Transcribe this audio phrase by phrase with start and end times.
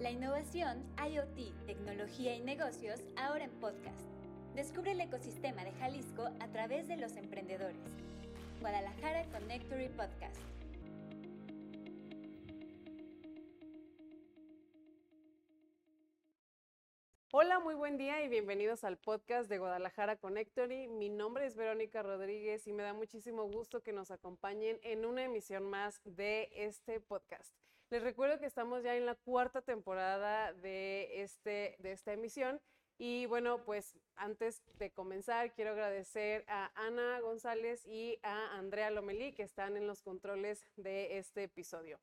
[0.00, 4.06] La innovación, IoT, tecnología y negocios ahora en podcast.
[4.54, 7.80] Descubre el ecosistema de Jalisco a través de los emprendedores.
[8.60, 10.40] Guadalajara Connectory Podcast.
[17.32, 20.86] Hola, muy buen día y bienvenidos al podcast de Guadalajara Connectory.
[20.86, 25.24] Mi nombre es Verónica Rodríguez y me da muchísimo gusto que nos acompañen en una
[25.24, 27.52] emisión más de este podcast.
[27.90, 32.60] Les recuerdo que estamos ya en la cuarta temporada de, este, de esta emisión
[32.98, 39.32] y bueno, pues antes de comenzar, quiero agradecer a Ana González y a Andrea Lomelí
[39.32, 41.98] que están en los controles de este episodio.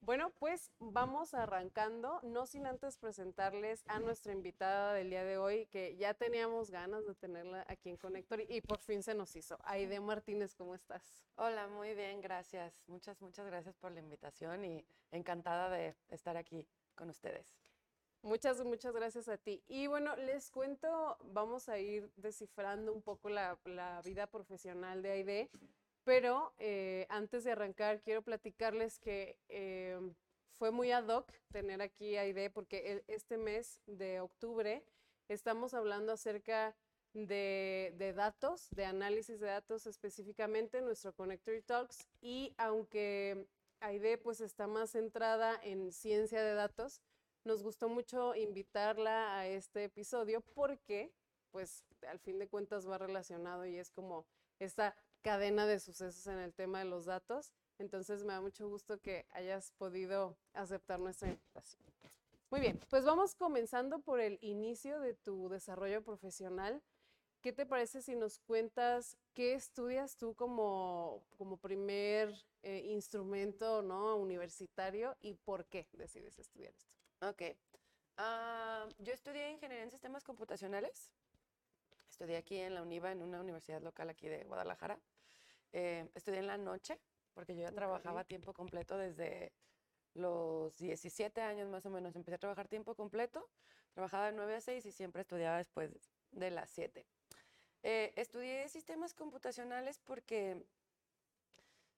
[0.00, 5.66] Bueno, pues vamos arrancando, no sin antes presentarles a nuestra invitada del día de hoy,
[5.66, 9.58] que ya teníamos ganas de tenerla aquí en Connector y por fin se nos hizo.
[9.64, 11.02] Aide Martínez, ¿cómo estás?
[11.34, 12.84] Hola, muy bien, gracias.
[12.86, 17.56] Muchas, muchas gracias por la invitación y encantada de estar aquí con ustedes.
[18.22, 19.62] Muchas, muchas gracias a ti.
[19.68, 25.10] Y bueno, les cuento, vamos a ir descifrando un poco la, la vida profesional de
[25.10, 25.50] Aide
[26.06, 29.98] pero eh, antes de arrancar, quiero platicarles que eh,
[30.56, 34.84] fue muy ad hoc tener aquí a Aide, porque este mes de octubre
[35.28, 36.76] estamos hablando acerca
[37.12, 43.48] de, datos, de análisis de datos específicamente, nuestro Connectory Talks, y aunque
[43.80, 47.02] Aide pues está más centrada en ciencia de datos,
[47.42, 51.12] nos gustó mucho invitarla a este episodio porque
[51.50, 54.24] pues al fin de cuentas va relacionado y es como
[54.60, 54.94] esta
[55.26, 57.52] cadena de sucesos en el tema de los datos.
[57.80, 61.82] Entonces me da mucho gusto que hayas podido aceptar nuestra invitación.
[62.48, 66.80] Muy bien, pues vamos comenzando por el inicio de tu desarrollo profesional.
[67.40, 74.14] ¿Qué te parece si nos cuentas qué estudias tú como, como primer eh, instrumento ¿no?
[74.18, 76.94] universitario y por qué decides estudiar esto?
[77.22, 77.42] Ok.
[78.16, 81.10] Ah, yo estudié ingeniería en sistemas computacionales.
[82.08, 85.00] Estudié aquí en la UNIVA, en una universidad local aquí de Guadalajara.
[85.78, 86.98] Eh, estudié en la noche,
[87.34, 89.52] porque yo ya trabajaba tiempo completo desde
[90.14, 92.16] los 17 años más o menos.
[92.16, 93.46] Empecé a trabajar tiempo completo,
[93.92, 95.90] trabajaba de 9 a 6 y siempre estudiaba después
[96.30, 97.04] de las 7.
[97.82, 100.64] Eh, estudié sistemas computacionales porque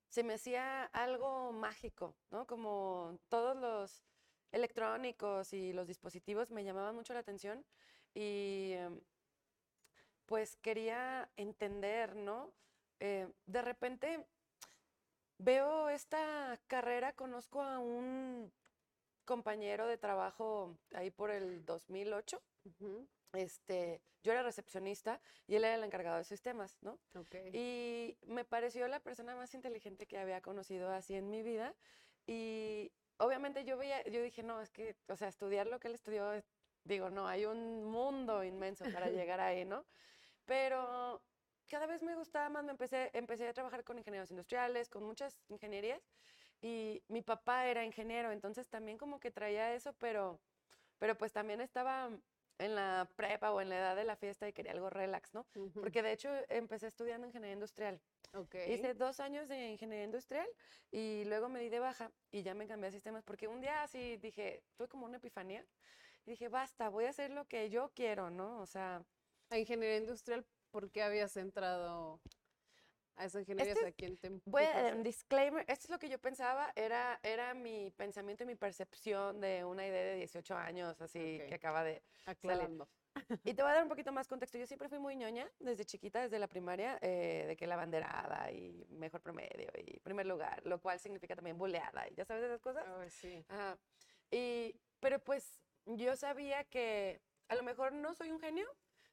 [0.09, 2.49] se me hacía algo mágico, ¿no?
[2.49, 4.03] Como todos los
[4.51, 7.65] electrónicos y los dispositivos me llamaban mucho la atención
[8.13, 9.01] y em,
[10.27, 12.53] pues quería entender, ¿no?
[13.01, 14.27] Eh, de repente
[15.39, 18.53] veo esta carrera, conozco a un
[19.25, 22.43] compañero de trabajo ahí por el 2008.
[23.35, 26.99] Este, yo era recepcionista y él era el encargado de sistemas, ¿no?
[27.53, 31.75] Y me pareció la persona más inteligente que había conocido así en mi vida.
[32.27, 35.95] Y obviamente yo veía, yo dije, no, es que, o sea, estudiar lo que él
[35.95, 36.43] estudió,
[36.85, 39.85] digo, no, hay un mundo inmenso para llegar ahí, ¿no?
[40.47, 41.23] Pero
[41.69, 45.39] cada vez me gustaba más, me empecé, empecé a trabajar con ingenieros industriales, con muchas
[45.49, 46.03] ingenierías,
[46.61, 50.41] y mi papá era ingeniero, entonces también como que traía eso, pero,
[50.99, 52.11] pero pues también estaba
[52.59, 55.47] en la prepa o en la edad de la fiesta y quería algo relax, ¿no?
[55.75, 58.01] Porque de hecho empecé estudiando ingeniería industrial.
[58.35, 58.73] Okay.
[58.73, 60.49] Hice dos años de ingeniería industrial
[60.91, 63.83] y luego me di de baja y ya me cambié a sistemas porque un día
[63.83, 65.65] así dije, tuve como una epifanía
[66.27, 68.59] y dije, basta, voy a hacer lo que yo quiero, ¿no?
[68.61, 69.05] O sea...
[69.51, 72.21] A ingeniería industrial ¿por qué habías entrado
[73.17, 73.73] a esa ingeniería?
[73.73, 77.91] Este, ¿A quién te un disclaimer, esto es lo que yo pensaba, era, era mi
[77.91, 82.89] pensamiento y mi percepción de una idea de 18 años, así que acaba de Aclarando.
[83.45, 84.59] Y te voy a dar un poquito más contexto.
[84.59, 88.51] Yo siempre fui muy ñoña desde chiquita, desde la primaria, eh, de que la banderada
[88.53, 92.61] y mejor promedio y primer lugar, lo cual significa también boleada y ya sabes esas
[92.61, 92.85] cosas.
[92.87, 93.45] Oh, sí.
[94.31, 98.69] Y, pero pues yo sabía que a lo mejor no soy un genio,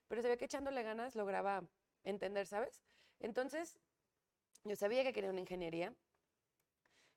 [0.08, 1.64] pero se ve que echándole ganas lograba
[2.04, 2.84] entender, ¿sabes?
[3.20, 3.78] Entonces,
[4.64, 5.94] yo sabía que quería una ingeniería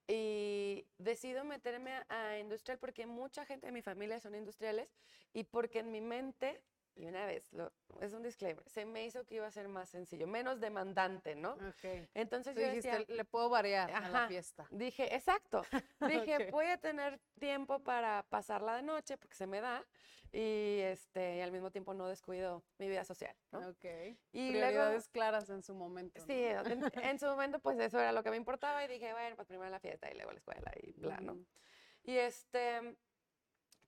[0.07, 4.95] y decido meterme a, industrial porque mucha gente de mi familia son industriales
[5.35, 6.63] y porque en mi mente
[6.99, 9.89] y una vez, lo, es un disclaimer, se me hizo que iba a ser más
[9.89, 11.53] sencillo, menos demandante, ¿no?
[11.53, 12.09] Ok.
[12.13, 14.67] Entonces yo dijiste, le puedo variar a la fiesta.
[14.73, 15.63] Dije, exacto.
[16.01, 19.87] Dije, voy a tener tiempo para pasarla de noche porque se me da
[20.33, 23.61] y, este, y al mismo tiempo no descuido mi vida social, ¿no?
[23.69, 23.85] Ok.
[24.33, 26.21] Y Prioridades claras en su momento.
[26.27, 26.45] Sí,
[27.03, 29.71] en, su momento pues eso era lo que me importaba y dije, bueno, pues primero
[29.71, 31.39] la fiesta y luego la escuela y bla, ¿no?
[32.03, 32.97] Y este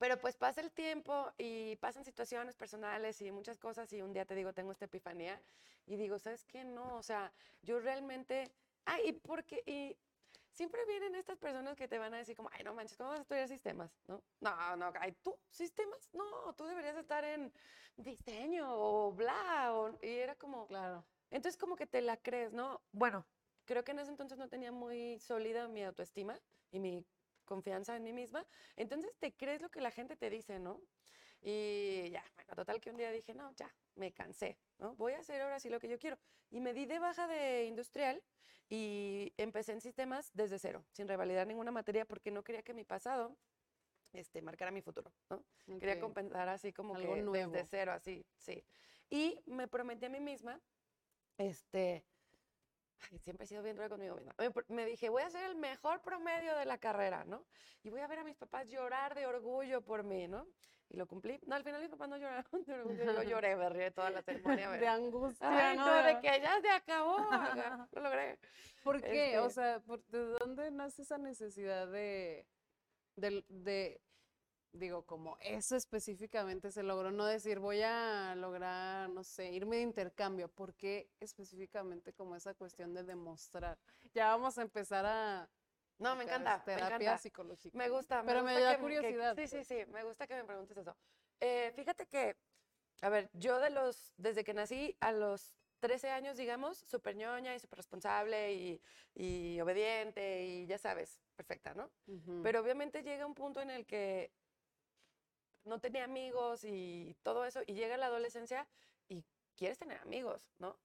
[0.00, 4.24] pero pues pasa el tiempo y pasan situaciones personales y muchas cosas y un día
[4.24, 5.38] te digo, tengo esta epifanía
[5.84, 6.64] y digo, ¿sabes qué?
[6.64, 8.50] No, o sea, yo realmente,
[8.86, 9.98] ay, y porque, y
[10.52, 13.18] siempre vienen estas personas que te van a decir como, ay, no manches, ¿cómo vas
[13.18, 13.90] a estudiar sistemas?
[14.08, 14.22] ¿No?
[14.40, 16.08] No, no, ay, ¿tú sistemas?
[16.14, 17.52] No, tú deberías estar en
[17.98, 21.04] diseño o bla, o- y era como, Claro.
[21.30, 22.80] entonces como que te la crees, ¿no?
[22.92, 23.26] Bueno,
[23.66, 27.04] creo que en ese entonces no tenía muy sólida mi autoestima y mi
[27.54, 30.80] confianza en mí misma, entonces te crees lo que la gente te dice, ¿no?
[31.42, 34.94] Y ya, bueno, total que un día dije, no, ya, me cansé, ¿no?
[34.94, 36.16] Voy a hacer ahora sí lo que yo quiero.
[36.50, 38.22] Y me di de baja de industrial
[38.68, 42.84] y empecé en sistemas desde cero, sin revalidar ninguna materia porque no quería que mi
[42.84, 43.36] pasado
[44.12, 45.42] este, marcara mi futuro, ¿no?
[45.66, 46.02] Quería Ok.
[46.02, 47.52] compensar así como Algo que nuevo.
[47.52, 48.64] desde cero, así, sí.
[49.10, 50.60] Y me prometí a mí misma,
[51.36, 52.04] este,
[53.10, 54.34] ay, siempre he sido bien ruda conmigo misma.
[54.38, 57.44] Me, me dije, voy a hacer el mejor promedio de la carrera, ¿no?
[57.82, 60.46] Y voy a ver a mis papás llorar de orgullo por mí, ¿no?
[60.88, 61.38] Y lo cumplí.
[61.46, 64.22] No, al final mis papás no lloraron de orgullo, yo lloré, me ríe toda la
[64.22, 64.70] ceremonia.
[64.70, 65.86] De angustia, Ay, ¿no?
[65.86, 68.38] no, de que ya se acabó, ajá, lo logré.
[68.82, 69.38] ¿Por qué?
[69.38, 72.46] O Este- sea, ¿por- ¿de dónde nace esa necesidad de,
[73.16, 74.00] del- de,
[74.72, 77.10] digo, como eso específicamente se logró?
[77.10, 80.48] No decir, voy a lograr, no sé, irme de intercambio.
[80.48, 83.78] ¿Por qué específicamente como esa cuestión de demostrar?
[84.14, 85.48] Ya vamos a empezar a...
[85.98, 87.18] No, me encanta, me Terapia encanta.
[87.18, 87.76] psicológica.
[87.76, 89.68] Me gusta, Pero me da que que- curiosidad, sí, sí, pues.
[89.68, 90.96] sí, me gusta que me preguntes eso.
[91.40, 92.36] Eh, fíjate que,
[93.02, 97.54] a ver, yo de los, desde que nací a los 13 años, digamos, súper ñoña
[97.54, 98.80] y súper responsable y,
[99.14, 101.90] y obediente y ya sabes, perfecta, ¿no?
[102.06, 102.40] Ujú.
[102.42, 104.32] Pero obviamente llega un punto en el que
[105.64, 108.66] no tenía amigos y todo eso, y llega la adolescencia
[109.08, 109.24] y
[109.56, 110.76] quieres tener amigos, ¿no?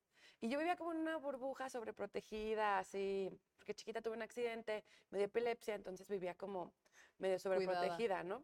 [0.41, 5.17] Y yo vivía como en una burbuja sobreprotegida, así, porque chiquita tuve un accidente, me
[5.17, 6.73] dio epilepsia, entonces vivía como
[7.17, 7.39] medio Cuidada.
[7.39, 8.43] sobreprotegida, ¿no?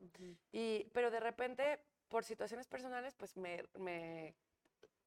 [0.51, 4.35] Y, pero de repente, por situaciones personales, pues me, me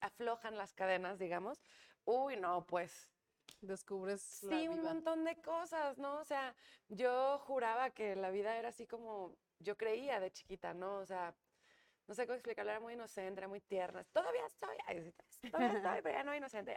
[0.01, 1.63] aflojan las cadenas, digamos.
[2.05, 3.11] Uy, no, pues
[3.61, 6.19] Descubres la Sí, un montón de cosas, ¿no?
[6.19, 6.55] O sea,
[6.89, 10.99] yo juraba que la vida era así como yo creía de chiquita, ¿no?
[10.99, 11.35] O sea,
[12.07, 14.05] no sé cómo explicarlo, era muy inocente, era muy tierna.
[14.13, 16.77] Todavía sí, todavía estoy, pero ya no inocente.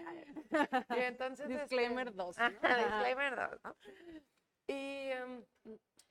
[0.95, 2.45] Y entonces, este, Disclaimer dos, ¿no?
[2.45, 3.75] ajá, disclaimer dos, ¿no?
[4.67, 5.45] Y em,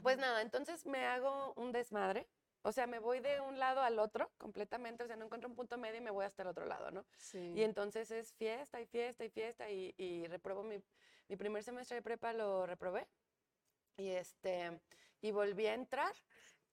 [0.02, 2.28] pues nada, entonces me hago un desmadre.
[2.62, 5.54] O sea, me voy de un lado al otro completamente, o sea, no encuentro un
[5.54, 7.06] punto medio y me voy hasta el otro lado, ¿no?
[7.16, 7.52] Sí.
[7.54, 10.82] Y entonces es fiesta y fiesta y fiesta y, y repruebo mi,
[11.28, 13.06] mi primer semestre de prepa, lo reprobé.
[13.96, 14.80] Y, este,
[15.20, 16.12] y volví a entrar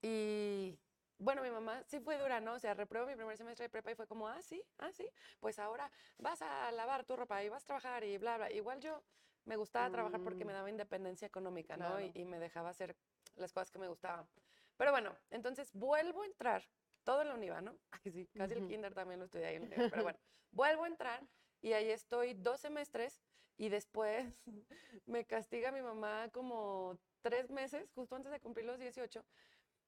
[0.04, 0.78] y
[1.18, 2.54] bueno, mi mamá sí fue dura, ¿no?
[2.56, 5.10] O sea, repruebo mi primer semestre de prepa y fue como, ah, sí, ah, sí,
[5.40, 5.90] pues ahora
[6.20, 8.52] vas a lavar tu ropa y vas a trabajar y bla, bla.
[8.52, 9.02] Igual yo
[9.46, 10.56] me gustaba trabajar porque me Mm.
[10.56, 12.02] daba independencia económica, ¿no?
[12.02, 12.20] Y, Claro.
[12.20, 12.98] y me dejaba hacer
[13.38, 14.28] las cosas que me gustaban.
[14.76, 16.64] Pero bueno, entonces vuelvo a entrar,
[17.06, 17.78] todo en la UNIVA, ¿no?
[18.04, 18.68] Ay, sí, casi el Ujú.
[18.68, 20.20] kinder también lo estudié ahí en UNIVA, pero bueno,
[20.52, 21.26] vuelvo a entrar
[21.62, 23.22] y ahí estoy dos semestres
[23.58, 24.26] y después
[25.06, 29.24] me castiga mi mamá como tres meses, justo antes de cumplir los 18.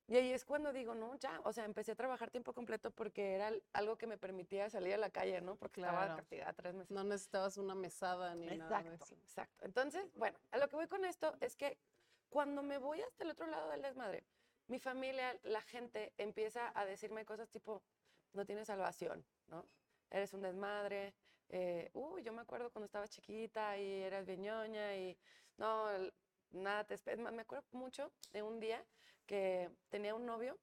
[0.07, 3.33] Y ahí es cuando digo, no, ya, o sea, empecé a trabajar tiempo completo porque
[3.33, 5.55] era al- algo que me permitía salir a la calle, ¿no?
[5.55, 6.15] Porque estaba Claro.
[6.17, 6.91] castigada tres meses.
[6.91, 9.65] No necesitabas una mesada ni nada de Exacto, exacto.
[9.65, 11.79] Entonces, bueno, a lo que voy con esto es que
[12.29, 14.23] cuando me voy hasta el otro lado del desmadre,
[14.67, 17.81] mi familia, la gente empieza a decirme cosas tipo,
[18.33, 19.65] no tienes salvación, ¿no?
[20.11, 21.15] Eres un desmadre.
[21.49, 25.17] eh, uy, yo me acuerdo cuando estaba chiquita y eras bien ñoña y
[25.57, 25.87] no,
[26.51, 28.83] nada te Me acuerdo mucho de un día
[29.25, 30.57] que tenía un novio,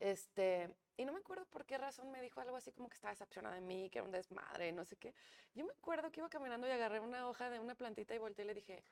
[0.00, 3.12] este, y no me acuerdo por qué razón me dijo algo así como que estaba
[3.12, 5.14] decepcionada de mí, que era un desmadre, no sé qué.
[5.54, 8.44] Yo me acuerdo que iba caminando y agarré una hoja de una plantita y volteé
[8.44, 8.84] y le dije,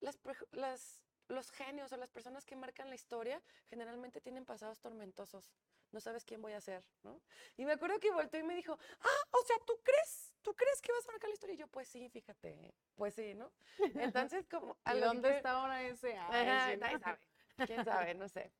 [0.00, 0.18] las,
[0.52, 5.52] las, los genios o las personas que marcan la historia generalmente tienen pasados tormentosos.
[5.90, 7.20] No sabes quién voy a ser, ¿no?
[7.56, 10.34] Y me acuerdo que volteó y me dijo, ah, o sea, ¿tú crees?
[10.42, 11.54] ¿Tú crees que vas a marcar la historia?
[11.54, 13.52] Y yo, pues sí, fíjate, pues sí, ¿no?
[14.32, 14.76] Entonces, como...
[14.84, 16.16] a ¿Y lo que dónde está ahora ese?
[16.16, 17.18] Ajá, nadie sabe.
[17.66, 18.14] ¿Quién sabe?
[18.14, 18.52] No sé.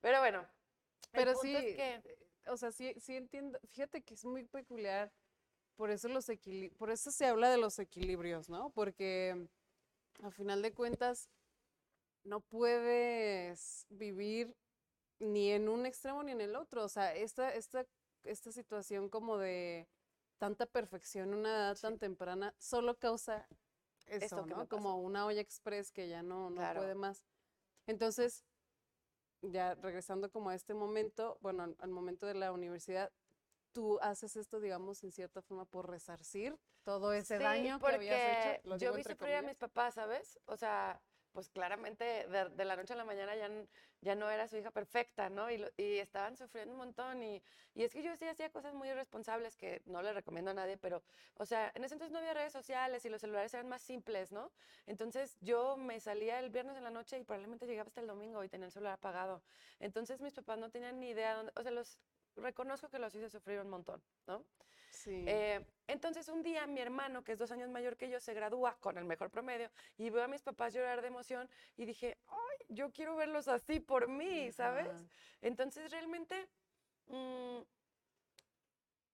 [0.00, 0.40] Pero bueno.
[0.40, 0.46] el
[1.12, 3.58] Pero punto sí, es que- o sea, sí, sí entiendo.
[3.68, 5.12] Fíjate que es muy peculiar.
[5.76, 6.26] Por eso los
[6.76, 8.70] por eso se habla de los equilibrios, ¿no?
[8.70, 9.48] Porque
[10.22, 11.28] a final de cuentas
[12.24, 14.56] no puedes vivir
[15.20, 16.84] ni en un extremo ni en el otro.
[16.84, 17.86] O sea, esta, esta,
[18.24, 19.88] esta situación como de
[20.38, 23.46] tanta perfección en una edad tan temprana solo causa
[24.06, 24.66] eso, pasa.
[24.66, 26.80] Como una olla express que ya no, no Claro.
[26.80, 27.22] puede más.
[27.88, 28.44] Entonces,
[29.42, 33.12] ya regresando como a este momento, bueno, al, al momento de la universidad,
[33.72, 38.24] tú haces esto, digamos, en cierta forma por resarcir todo ese Sí, daño que habías
[38.26, 38.68] hecho.
[38.68, 40.40] lo yo vi sufrir a mis papás, ¿sabes?
[40.46, 43.50] O sea, pues claramente de, la noche a la mañana ya,
[44.00, 45.50] ya no era su hija perfecta, ¿no?
[45.50, 47.22] Y, y estaban sufriendo un montón.
[47.22, 47.42] Y,
[47.74, 50.76] y es que yo sí hacía cosas muy irresponsables que no le recomiendo a nadie,
[50.76, 51.02] pero,
[51.36, 54.32] o sea, en ese entonces no había redes sociales y los celulares eran más simples,
[54.32, 54.50] ¿no?
[54.86, 58.42] Entonces yo me salía el viernes en la noche y probablemente llegaba hasta el domingo
[58.42, 59.42] y tenía el celular apagado.
[59.78, 61.98] Entonces mis papás no tenían ni idea dónde, o sea, los
[62.36, 64.44] reconozco que los hice sufrir un montón, ¿no?
[64.98, 65.24] Sí.
[65.26, 68.76] Eh, entonces un día mi hermano, que es dos años mayor que yo, se gradúa
[68.80, 72.66] con el mejor promedio y veo a mis papás llorar de emoción y dije, ay,
[72.68, 74.88] yo quiero verlos así por mí, ¿sabes?
[74.88, 75.04] Ajá.
[75.40, 76.48] Entonces realmente
[77.06, 77.58] mm,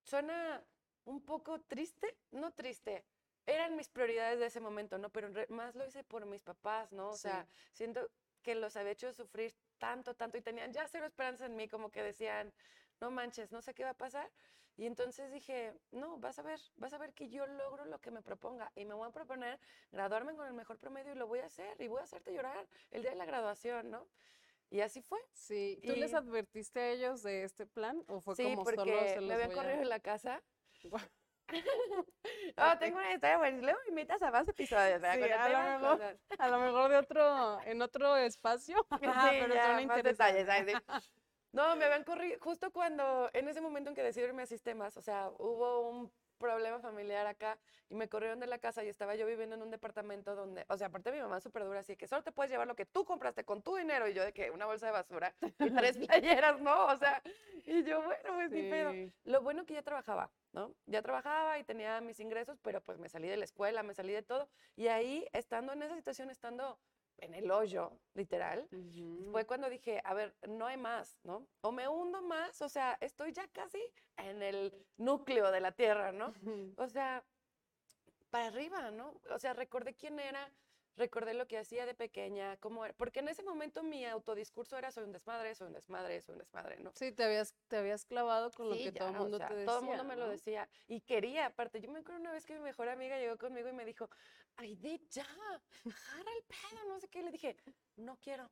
[0.04, 0.62] suena
[1.04, 3.04] un poco triste, no triste.
[3.46, 5.10] Eran mis prioridades de ese momento, ¿no?
[5.10, 7.10] Pero más lo hice por mis papás, ¿no?
[7.10, 7.28] O Sí.
[7.28, 8.10] sea, siento
[8.42, 11.90] que los había hecho sufrir tanto, tanto y tenían ya cero esperanza en mí, como
[11.90, 12.54] que decían,
[13.02, 14.30] no manches, no sé qué va a pasar.
[14.76, 18.10] Y entonces dije, no, vas a ver, vas a ver que yo logro lo que
[18.10, 19.60] me proponga y me voy a proponer
[19.92, 22.66] graduarme con el mejor promedio y lo voy a hacer y voy a hacerte llorar
[22.90, 24.08] el día de la graduación, ¿no?
[24.70, 25.20] Y así fue.
[25.32, 28.76] Sí, ¿tú les y- advertiste a ellos de este plan o fue Sí, como solo
[28.76, 30.42] porque se me los habían voy a- corrido en la casa.
[32.56, 33.60] Oh, tengo una historia buena.
[33.60, 35.00] Luego me invitas a más episodios.
[35.00, 36.18] Sí, a lo mejor.
[36.38, 39.00] A lo mejor de otro, en otro espacio, Ajá,
[39.32, 40.72] Sí, pero ya, suena más detalles, ay, sí.
[41.54, 44.96] No, me habían corrido justo cuando, en ese momento en que decidí irme a sistemas,
[44.96, 47.56] o sea, hubo un problema familiar acá
[47.88, 50.76] y me corrieron de la casa y estaba yo viviendo en un departamento donde, o
[50.76, 52.86] sea, aparte mi mamá es súper dura, así que solo te puedes llevar lo que
[52.86, 55.96] tú compraste con tu dinero y yo de que una bolsa de basura y tres
[56.08, 56.86] playeras, ¿no?
[56.86, 57.22] O sea,
[57.64, 58.90] y yo, bueno, pues ni pedo.
[58.90, 59.12] Sí.
[59.22, 60.74] Lo bueno que ya trabajaba, ¿no?
[60.86, 64.12] Ya trabajaba y tenía mis ingresos, pero pues me salí de la escuela, me salí
[64.12, 64.48] de todo.
[64.74, 66.80] Y ahí, estando en esa situación, estando
[67.18, 69.30] en el hoyo, literal, Ujú.
[69.32, 71.46] fue cuando dije, a ver, no hay más, ¿no?
[71.62, 73.82] O me hundo más, o sea, estoy ya casi
[74.16, 76.32] en el núcleo de la tierra, ¿no?
[76.76, 77.24] O sea,
[78.30, 79.20] para arriba, ¿no?
[79.30, 80.50] O sea, recordé quién era,
[80.96, 84.90] recordé lo que hacía de pequeña, cómo era, porque en ese momento mi autodiscurso era
[84.90, 86.92] soy un desmadre, soy un desmadre, soy un desmadre, ¿no?
[86.94, 89.48] Sí, te habías, te habías clavado con lo que ya, todo el o mundo sea,
[89.48, 89.66] te decía.
[89.66, 91.80] Todo el mundo me lo decía y quería, aparte.
[91.80, 94.08] Yo me acuerdo una vez que mi mejor amiga llegó conmigo y me dijo,
[94.56, 97.22] Aide, ya, jara el pedo, no sé qué.
[97.22, 97.56] Le dije,
[97.96, 98.48] no quiero,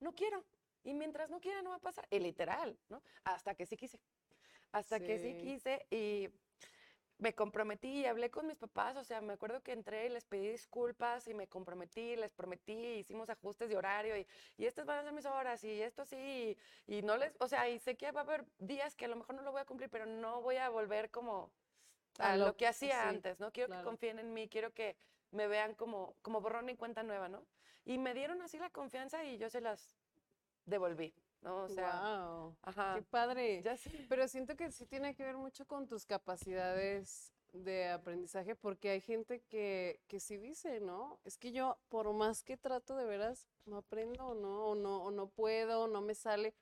[0.00, 0.44] no quiero.
[0.82, 2.06] Y mientras no quiera, no va a pasar.
[2.10, 3.02] Y literal, ¿no?
[3.24, 4.00] Hasta que sí quise.
[4.72, 5.40] Hasta que sí Sí.
[5.40, 6.28] quise y
[7.18, 10.24] me comprometí y hablé con mis papás, o sea, me acuerdo que entré y les
[10.24, 15.00] pedí disculpas y me comprometí, les prometí, hicimos ajustes de horario y, y estas van
[15.00, 16.56] a ser mis horas y esto sí,
[16.86, 19.08] y, y no les, o sea, y sé que va a haber días que a
[19.08, 21.50] lo mejor no lo voy a cumplir, pero no voy a volver como
[22.18, 23.52] A a lo- lo que hacía sí, antes, ¿no?
[23.52, 23.82] Quiero claro.
[23.82, 24.96] que confíen en mí, quiero que
[25.32, 27.44] me vean como, como borrón y cuenta nueva, ¿no?
[27.84, 29.96] Y me dieron así la confianza y yo se las
[30.66, 31.64] devolví, ¿no?
[31.64, 33.62] O sea, Guau, ajá, qué padre.
[33.62, 34.06] ya sé.
[34.08, 39.00] Pero siento que sí tiene que ver mucho con tus capacidades de aprendizaje, porque hay
[39.00, 41.18] gente que, que sí dice, ¿no?
[41.24, 45.02] Es que yo, por más que trato de veras, no aprendo o no, o no,
[45.02, 46.54] o no puedo, no me sale.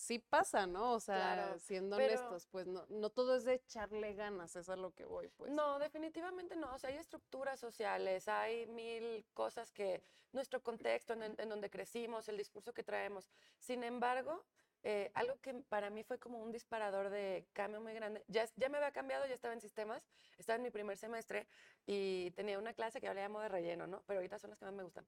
[0.00, 0.94] Sí pasa, ¿no?
[0.94, 4.60] O sea, Claro, siendo pero- honestos, pues no, no todo es de echarle ganas, eso
[4.60, 5.52] es a lo que voy, pues.
[5.52, 6.72] No, definitivamente no.
[6.74, 10.02] O sea, hay estructuras sociales, hay mil cosas que
[10.32, 13.28] nuestro contexto en, en donde crecimos, el discurso que traemos.
[13.58, 14.42] Sin embargo,
[14.82, 18.24] eh, algo que para mí fue como un disparador de cambio muy grande.
[18.26, 20.02] Ya, ya me había cambiado, ya estaba en sistemas,
[20.38, 21.46] estaba en mi primer semestre
[21.84, 24.02] y tenía una clase que llamo de relleno, ¿no?
[24.06, 25.06] Pero ahorita son las que más me gustan.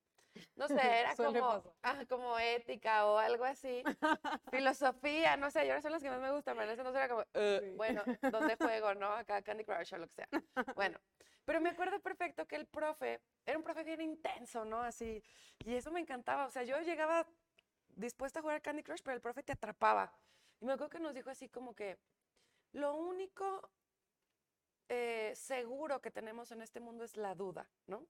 [0.57, 3.83] No sé, era como, ah, como ética o algo así.
[4.53, 7.03] Filosofía, no sé, y ahora son las que más me gustan, pero en ese entonces
[7.03, 7.77] era como, "Eh, Sí.
[7.77, 9.13] bueno, ¿dónde juego, no?
[9.13, 10.29] Acá Candy Crush o lo que sea.
[10.75, 10.99] Bueno,
[11.45, 14.81] pero me acuerdo perfecto que el profe, era un profe bien intenso, ¿no?
[14.83, 15.23] Así,
[15.65, 16.47] y eso me encantaba.
[16.47, 17.27] O sea, yo llegaba
[17.89, 20.13] dispuesta a jugar Candy Crush, pero el profe te atrapaba.
[20.61, 21.99] Y me acuerdo que nos dijo así como que
[22.73, 23.71] lo único
[24.89, 28.07] eh, seguro que tenemos en este mundo es la duda, ¿no?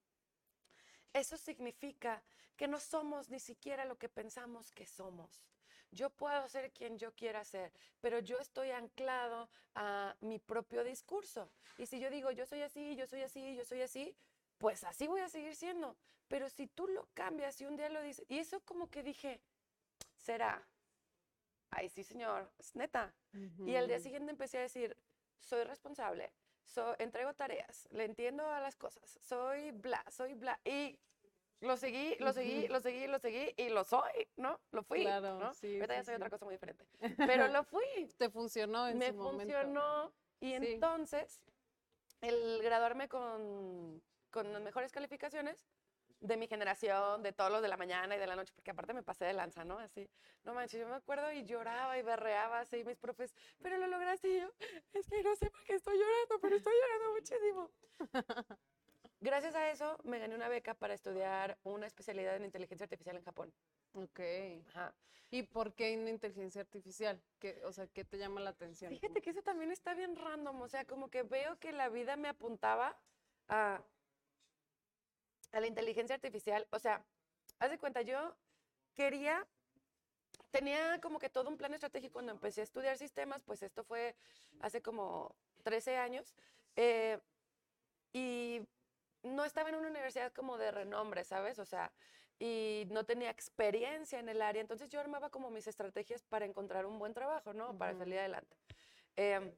[1.13, 2.23] Eso significa
[2.57, 5.43] que no somos ni siquiera lo que pensamos que somos.
[5.91, 11.51] Yo puedo ser quien yo quiera ser, pero yo estoy anclado a mi propio discurso.
[11.77, 14.17] Y si yo digo, yo soy así, yo soy así, yo soy así,
[14.57, 15.97] pues así voy a seguir siendo.
[16.29, 19.43] Pero si tú lo cambias y un día lo dices, y eso como que dije,
[20.17, 20.67] será,
[21.71, 23.13] ay sí señor, es neta.
[23.67, 24.97] Y al día siguiente empecé a decir,
[25.41, 26.33] soy responsable,
[26.65, 30.59] so- entrego tareas, le entiendo a las cosas, soy bla, soy bla.
[30.65, 30.99] Y
[31.61, 34.61] lo seguí, lo seguí, lo seguí, lo seguí y lo soy, ¿no?
[34.73, 35.53] Lo fui, Claro, ¿no?
[35.55, 36.31] sí, Ahorita ya sí, soy otra sí.
[36.31, 36.85] cosa muy diferente.
[37.27, 39.55] Pero lo fui, Te funcionó en me su momento.
[39.55, 40.13] funcionó.
[40.41, 41.45] Y entonces,
[42.21, 45.65] el graduarme con, con las mejores calificaciones
[46.23, 48.95] de mi generación, de todos los de la mañana y de la noche, porque aparte
[48.95, 49.79] me pasé de lanza, ¿no?
[49.79, 50.09] Así,
[50.45, 54.29] no manches, yo me acuerdo y lloraba y berreaba así, mis profes, pero lo lograste
[54.29, 54.51] y yo,
[54.95, 57.71] es que no sé por qué estoy llorando, pero estoy llorando muchísimo.
[59.21, 63.25] gracias a eso me gané una beca para estudiar una especialidad en inteligencia artificial en
[63.25, 63.53] Japón.
[63.95, 64.21] Ok.
[64.69, 64.95] Ajá.
[65.31, 67.21] ¿Y por qué en inteligencia artificial?
[67.41, 68.93] ¿Qué, o sea, ¿qué te llama la atención?
[68.93, 72.17] Fíjate que eso también está bien random, o sea, como que veo que la vida
[72.17, 72.97] me apuntaba
[73.49, 73.83] a,
[75.53, 76.67] a la inteligencia artificial.
[76.71, 77.05] O sea,
[77.59, 78.37] haz de cuenta, yo
[78.95, 79.47] quería,
[80.51, 84.17] tenía como que todo un plan estratégico cuando empecé a estudiar sistemas, pues esto fue
[84.61, 86.35] hace como 13 años,
[86.77, 87.19] eh,
[88.13, 88.61] y
[89.23, 91.59] no estaba en una universidad como de renombre, ¿sabes?
[91.59, 91.93] O sea,
[92.39, 96.87] y no tenía experiencia en el área, entonces yo armaba como mis estrategias para encontrar
[96.87, 97.77] un buen trabajo, ¿no?
[97.79, 98.57] Para salir adelante.
[99.17, 99.55] Em,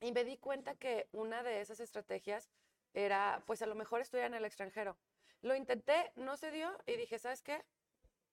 [0.00, 2.50] y me di cuenta que una de esas estrategias
[2.94, 4.96] era, pues a lo mejor estudiar en el extranjero.
[5.42, 7.64] Lo intenté, no se dio y dije, ¿sabes qué?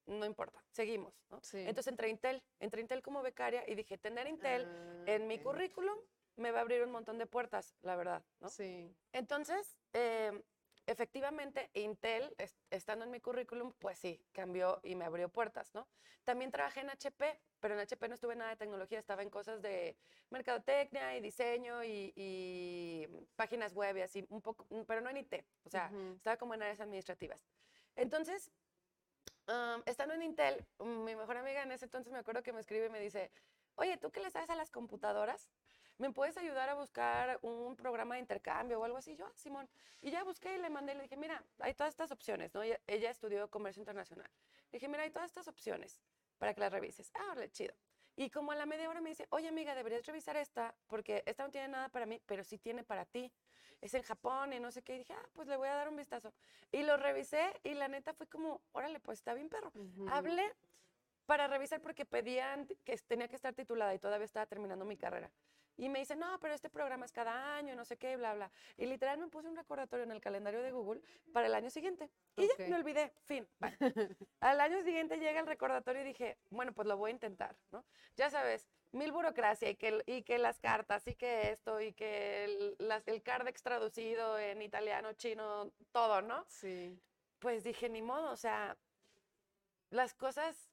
[0.08, 1.42] No importa, seguimos, ¿no?
[1.42, 1.60] Sí.
[1.60, 5.28] Entonces entré a Intel, entré a Intel como becaria y dije, tener Intel Ah, en
[5.28, 5.98] mi currículum
[6.36, 8.50] me va a abrir un montón de puertas, la verdad, ¿no?
[8.50, 8.94] Sí.
[9.14, 10.44] Entonces, eh,
[10.88, 15.88] efectivamente, Intel, es- estando en mi currículum, pues sí, cambió y me abrió puertas, ¿no?
[16.24, 19.62] También trabajé en HP, pero en HP no estuve nada de tecnología, estaba en cosas
[19.62, 19.96] de
[20.30, 25.18] mercadotecnia y diseño y, y páginas web y así, un poco, mm, pero no en
[25.18, 26.16] IT, o sea, Ujú.
[26.16, 27.48] estaba como en áreas administrativas.
[27.96, 28.52] Entonces,
[29.86, 32.90] estando en Intel, mi mejor amiga en ese entonces me acuerdo que me escribe y
[32.90, 33.32] me dice,
[33.76, 35.50] oye, ¿tú qué le sabes a las computadoras?
[35.98, 39.16] ¿Me puedes ayudar a buscar un programa de intercambio o algo así?
[39.16, 39.70] Yo, "Ah, Simón.
[40.02, 42.62] Y ya busqué y le mandé y le dije, mira, hay todas estas opciones, ¿no?
[42.64, 44.30] Ella, ella estudió comercio internacional.
[44.72, 46.02] Le dije, mira, hay todas estas opciones
[46.38, 47.12] para que las revises.
[47.16, 47.74] Ah, órale, chido.
[48.18, 51.44] Y como a la media hora me dice, oye amiga, deberías revisar esta porque esta
[51.44, 53.32] no tiene nada para mí, pero sí tiene para ti.
[53.82, 54.96] Es en Japón y no sé qué.
[54.96, 56.34] Y dije, ah, pues le voy a dar un vistazo.
[56.72, 59.72] Y lo revisé y la neta fue como, órale, pues está bien perro.
[59.76, 60.08] Ujú.
[60.10, 60.54] Hablé
[61.26, 65.32] para revisar porque pedían que tenía que estar titulada y todavía estaba terminando mi carrera.
[65.78, 68.52] Y me dice, no, pero este programa es cada año, no sé qué, bla, bla.
[68.78, 71.02] Y literal me puse un recordatorio en el calendario de Google
[71.34, 72.10] para el año siguiente.
[72.38, 72.52] Y Ok.
[72.58, 73.48] ya me olvidé, fin.
[73.60, 73.78] bye.
[74.40, 77.84] Al año siguiente llega el recordatorio y dije, bueno, pues lo voy a intentar, ¿no?
[78.16, 82.46] Ya sabes, mil burocracia y que, y que las cartas y que esto y que
[82.46, 86.46] el, las- el cardex traducido en italiano, chino, todo, ¿no?
[86.48, 86.98] Sí.
[87.40, 88.78] pues dije, ni modo, o sea,
[89.90, 90.72] las cosas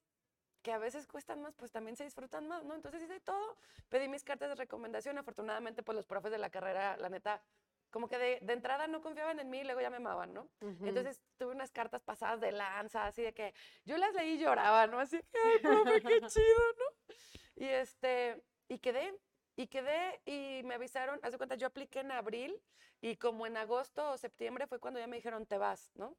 [0.62, 2.75] que a veces cuestan más, pues también se disfrutan más, ¿no?
[2.75, 3.57] Entonces hice todo,
[3.88, 7.42] pedí mis cartas de recomendación, afortunadamente, pues los profes de la carrera, la neta,
[7.90, 10.48] como que de, de entrada no confiaban en mí y luego ya me amaban, ¿no?
[10.61, 13.53] Entonces tuve unas cartas pasadas de lanza, así de que
[13.85, 14.98] yo las leí y lloraba, ¿no?
[14.98, 17.14] Así que, ay, profe, qué chido, ¿no?
[17.57, 19.14] Y este, y quedé,
[19.57, 22.59] y quedé y me avisaron, haz de cuenta, yo apliqué en abril
[23.03, 26.16] y como en agosto o septiembre fue cuando ya me dijeron, te vas, ¿no?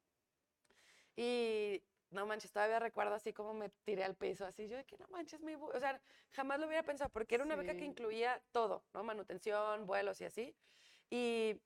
[1.15, 1.82] Y
[2.13, 5.08] no manches, todavía recuerdo así como me tiré al piso, así yo de que no
[5.10, 5.76] manches, mi bu-".
[5.76, 5.99] o sea,
[6.32, 9.04] jamás lo hubiera pensado porque era una beca que incluía todo, ¿no?
[9.04, 10.56] Manutención, vuelos y así.
[11.10, 11.60] Y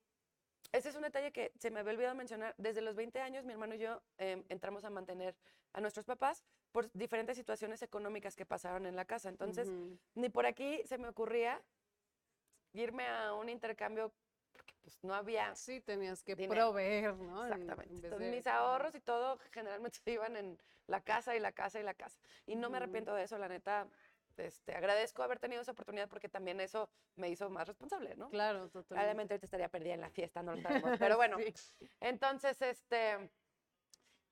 [0.72, 2.54] ese es un detalle que se me había olvidado mencionar.
[2.58, 5.34] Desde los 20 años, mi hermano y yo em, entramos a mantener
[5.72, 9.28] a nuestros papás por diferentes situaciones económicas que pasaron en la casa.
[9.28, 9.70] Entonces,
[10.14, 11.62] ni por aquí se me ocurría
[12.74, 14.12] irme a un intercambio
[14.68, 16.54] porque pues no había Sí, tenías que Dinero.
[16.68, 17.46] proveer, ¿no?
[17.46, 17.92] En- Exactamente.
[17.94, 21.52] en Entonces, de- mis ahorros y todo generalmente se iban en la casa y la
[21.52, 22.20] casa y la casa.
[22.46, 23.88] Y no me arrepiento de eso, la neta.
[24.36, 28.30] Este, agradezco haber tenido esa oportunidad porque también eso me hizo más responsable, ¿no?
[28.30, 28.88] Claro, totalmente.
[28.88, 30.92] Probablemente ahorita estaría perdida en la fiesta, no lo sabemos.
[30.98, 31.52] Pero bueno, Sí.
[32.00, 33.30] entonces, este,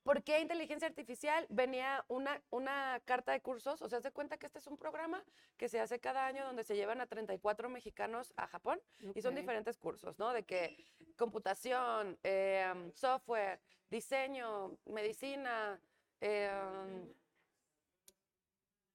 [0.06, 1.46] ¿por qué inteligencia artificial?
[1.50, 5.22] Venía una, una carta de cursos, o sea, se cuenta que este es un programa
[5.56, 8.80] que se hace cada año donde se llevan a 34 mexicanos a Japón
[9.16, 10.32] y son diferentes cursos, ¿no?
[10.32, 10.76] De que
[11.18, 15.80] computación, em, software, diseño, medicina,
[16.20, 17.12] em,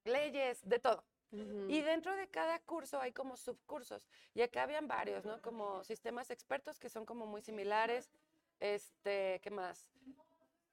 [0.05, 1.03] leyes, de todo.
[1.33, 4.05] Y dentro de cada curso hay como subcursos.
[4.33, 5.41] Y acá habían varios, ¿no?
[5.41, 8.09] Como sistemas expertos que son como muy similares.
[8.59, 9.87] Este, ¿qué más?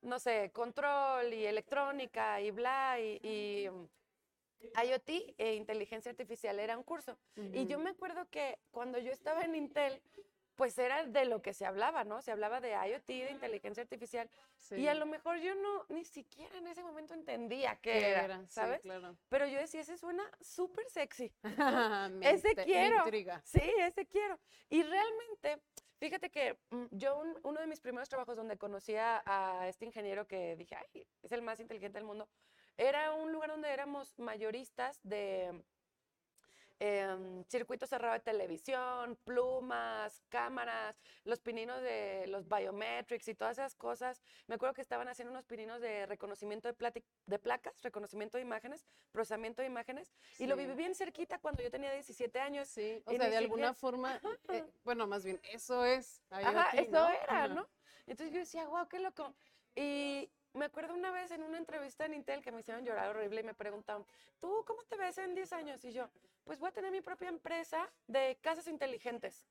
[0.03, 3.89] No sé, control y electrónica y bla, y, y, mm,
[4.85, 7.19] IoT e inteligencia artificial era un curso.
[7.37, 10.03] Y yo me acuerdo que cuando yo estaba en Intel,
[10.59, 12.21] pues era de lo que se hablaba, ¿no?
[12.21, 14.29] Se hablaba de IoT, de inteligencia artificial.
[14.73, 18.25] Y a lo mejor yo no, ni siquiera en ese momento entendía qué, ¿Qué era,
[18.25, 18.41] era?
[18.41, 18.81] Sí, ¿sabes?
[18.81, 19.17] claro.
[19.29, 21.33] Pero yo decía, ese suena súper sexy.
[22.23, 22.97] Ese quiero.
[22.97, 23.41] intriga.
[23.45, 24.37] Sí, ese quiero.
[24.69, 25.63] Y realmente,
[25.99, 30.27] fíjate que mm, yo, un- uno de mis primeros trabajos donde conocía a este ingeniero
[30.27, 32.29] que dije, ay, es el más inteligente del mundo,
[32.77, 35.65] era un lugar donde éramos mayoristas de
[36.81, 43.75] em, circuito cerrado de televisión, plumas, cámaras, los pininos de los biometrics y todas esas
[43.75, 44.23] cosas.
[44.47, 48.87] Me acuerdo que estaban haciendo unos pininos de reconocimiento de, de placas, reconocimiento de imágenes,
[49.13, 52.69] procesamiento de imágenes, y lo viví bien cerquita cuando yo tenía 17 años.
[52.69, 56.23] Sí, o sea, de alguna forma, eh, bueno, más bien, eso es.
[56.31, 57.09] Ajá, eso ¿no?
[57.09, 57.49] era, Ajá.
[57.49, 57.69] ¿no?
[58.07, 59.35] Entonces yo decía, wow, qué loco.
[59.75, 63.41] Y me acuerdo una vez en una entrevista en Intel que me hicieron llorar horrible
[63.41, 64.05] y me preguntaban,
[64.41, 65.85] ¿tú cómo te ves en 10 años?
[65.85, 66.09] Y yo,
[66.49, 69.47] pues voy a tener mi propia empresa de casas inteligentes.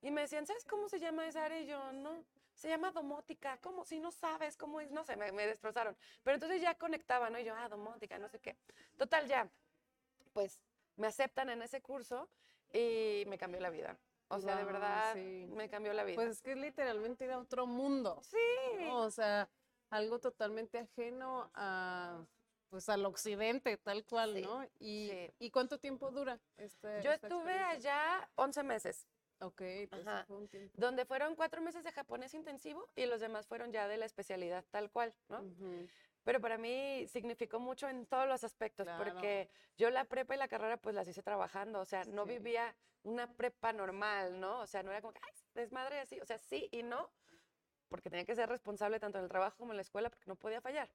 [0.00, 1.60] Y me decían, ¿sabes cómo se llama esa área?
[1.60, 3.58] Y yo, no, se llama domótica.
[3.58, 3.84] ¿Cómo?
[3.84, 5.96] Si no sabes cómo es, no sé, me, me destrozaron.
[6.24, 7.38] Pero entonces ya conectaba, ¿no?
[7.38, 8.56] Y yo, ah, domótica, no sé qué.
[8.96, 9.48] Total, ya,
[10.32, 10.60] pues
[10.96, 12.28] me aceptan en ese curso
[12.72, 13.96] y me cambió la vida.
[14.26, 15.46] O sea, de verdad, sí.
[15.54, 16.16] me cambió la vida.
[16.16, 18.20] Pues es que es literalmente ir a otro mundo.
[18.24, 18.36] sí.
[18.80, 19.02] ¿no?
[19.02, 19.48] O sea,
[19.90, 22.26] algo totalmente ajeno a,
[22.72, 24.64] pues, al occidente, tal cual, Sí, ¿no?
[24.80, 25.30] Y, sí.
[25.40, 29.06] ¿y cuánto tiempo dura este, Yo estuve allá 11 meses,
[29.40, 30.74] Ok, pues fue un tiempo.
[30.80, 34.64] donde fueron cuatro meses de japonés intensivo y los demás fueron ya de la especialidad
[34.70, 35.44] tal cual, ¿no?
[36.24, 39.04] Pero para mí significó mucho en todos los aspectos, Claro.
[39.04, 42.30] porque yo la prepa y la carrera pues las hice trabajando, o sea, no Sí.
[42.38, 44.60] vivía una prepa normal, ¿no?
[44.60, 47.10] O sea, no era como que, ay, desmadre así, o sea, sí y no,
[47.90, 50.36] porque tenía que ser responsable tanto en el trabajo como en la escuela, porque no
[50.36, 50.88] podía fallar.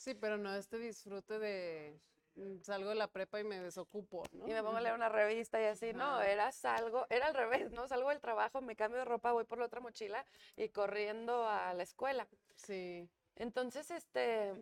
[0.00, 2.00] Sí, pero no este disfrute de
[2.34, 4.48] mm, salgo de la prepa y me desocupo, ¿no?
[4.48, 7.70] Y me pongo a leer una revista y así, no, era salgo, era al revés,
[7.72, 7.86] ¿no?
[7.86, 10.24] Salgo del trabajo, me cambio de ropa, voy por la otra mochila
[10.56, 12.26] y corriendo a la escuela.
[12.56, 14.54] Sí, Entonces, este,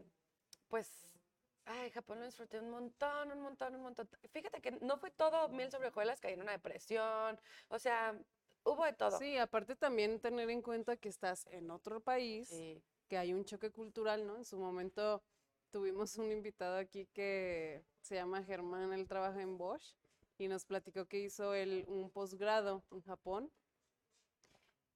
[0.67, 1.09] pues,
[1.67, 4.09] ay, Japón lo disfruté un montón, un montón, un montón.
[4.33, 8.19] Fíjate que no fue todo miel sobre hojuelas, caí en una depresión, o sea,
[8.65, 9.17] hubo de todo.
[9.17, 12.83] sí, aparte también tener en cuenta que estás en otro país, Sí.
[13.09, 14.37] Que hay un choque cultural, ¿no?
[14.37, 15.23] En su momento
[15.71, 19.95] tuvimos un invitado aquí que se llama Germán, él trabaja en Bosch
[20.39, 23.51] y nos platicó que hizo él un posgrado en Japón.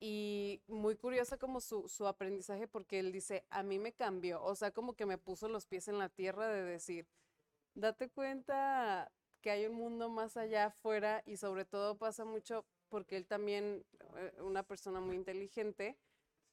[0.00, 4.54] Y muy curiosa como su, su aprendizaje porque él dice, a mí me cambió, o
[4.56, 7.06] sea, como que me puso los pies en la tierra de decir,
[7.74, 13.16] date cuenta que hay un mundo más allá afuera y sobre todo pasa mucho porque
[13.16, 13.84] él también,
[14.16, 15.96] eh, una persona muy inteligente,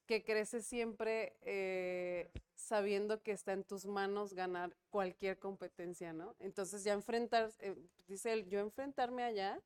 [0.09, 6.35] que crece siempre eh, sabiendo que está en tus manos ganar cualquier competencia, ¿no?
[6.39, 7.75] Entonces ya enfrentar, eh,
[8.07, 9.61] dice él, yo enfrentarme allá,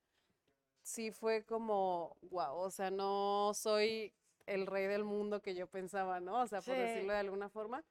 [0.82, 4.13] sí fue como, wow, o sea, no soy
[4.45, 6.41] el rey del mundo que yo pensaba, ¿no?
[6.41, 6.82] O sea, por Sí.
[6.82, 7.82] decirlo de alguna forma.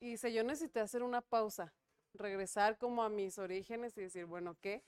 [0.00, 1.72] Y dice, yo necesité hacer una pausa,
[2.14, 4.82] regresar como a mis orígenes y decir, bueno, ¿qué?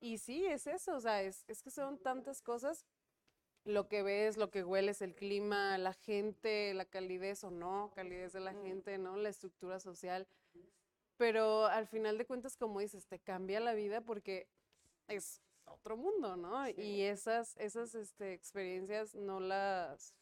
[0.00, 2.84] Y sí, es eso, o sea, es, es que son tantas cosas,
[3.68, 8.32] lo que ves, lo que hueles, el clima, la gente, la calidez o no, calidez
[8.32, 9.16] de la gente, ¿no?
[9.16, 10.26] La estructura social.
[11.18, 14.48] Pero al final de cuentas, como dices, te cambia la vida porque
[15.08, 16.64] es otro mundo, ¿no?
[16.66, 16.74] Sí.
[16.80, 20.14] Y esas, esas este, experiencias no las,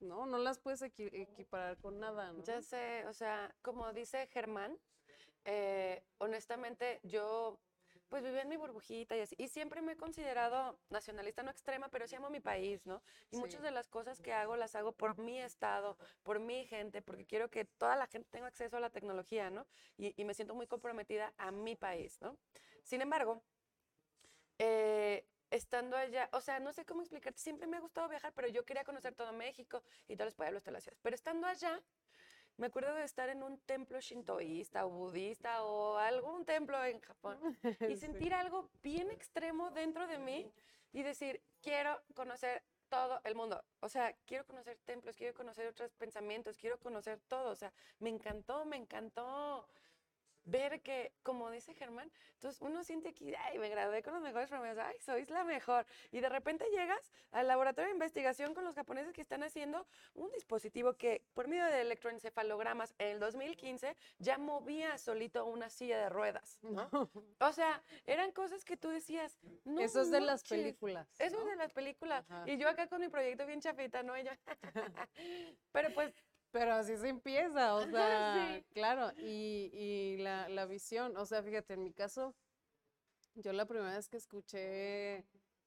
[0.00, 2.42] no, no las puedes equi- equiparar con nada, ¿no?
[2.42, 4.76] Ya sé, o sea, como dice Germán,
[5.44, 7.60] eh, honestamente yo
[8.12, 11.88] pues vivía en mi burbujita y así, y siempre me he considerado nacionalista, no extrema,
[11.88, 13.02] pero sí amo mi país, ¿no?
[13.30, 13.64] Y muchas Sí.
[13.64, 17.48] de las cosas que hago las hago por mi estado, por mi gente, porque quiero
[17.48, 19.66] que toda la gente tenga acceso a la tecnología, ¿no?
[19.96, 22.36] Y, y me siento muy comprometida a mi país, ¿no?
[22.82, 23.42] Sin embargo,
[24.58, 28.46] eh, estando allá, o sea, no sé cómo explicarte, siempre me ha gustado viajar, pero
[28.48, 31.00] yo quería conocer todo México y todos los pueblos, todas las ciudades.
[31.02, 31.80] Pero estando allá,
[32.62, 37.36] me acuerdo de estar en un templo shintoísta o budista o algún templo en Japón
[37.92, 37.96] y Sí.
[37.96, 40.48] sentir algo bien extremo dentro de mí
[40.92, 43.64] y decir, quiero conocer todo el mundo.
[43.80, 47.50] O sea, quiero conocer templos, quiero conocer otros pensamientos, quiero conocer todo.
[47.50, 49.66] O sea, me encantó, me encantó
[50.44, 54.48] ver que, como dice Germán, entonces uno siente aquí, ay, me gradué con los mejores
[54.48, 55.86] promedios, ay, sois la mejor.
[56.10, 60.30] Y de repente llegas al laboratorio de investigación con los japoneses que están haciendo un
[60.32, 66.08] dispositivo que por medio de electroencefalogramas en el 2015 ya movía solito una silla de
[66.08, 66.88] ruedas, ¿no?
[67.40, 70.48] O sea, eran cosas que tú decías, no Eso es de las manches".
[70.58, 71.08] películas.
[71.20, 72.24] Eso es de las películas.
[72.30, 72.48] Ajá.
[72.50, 74.16] Y yo acá con mi proyecto bien chafita, ¿no?
[74.18, 74.30] Y yo,
[75.72, 76.14] Pero pues,
[76.52, 78.64] Pero así se empieza, o sea, sí.
[78.74, 82.34] claro, y, y la, la visión, o sea, fíjate, en mi caso,
[83.34, 85.24] yo la primera vez que escuché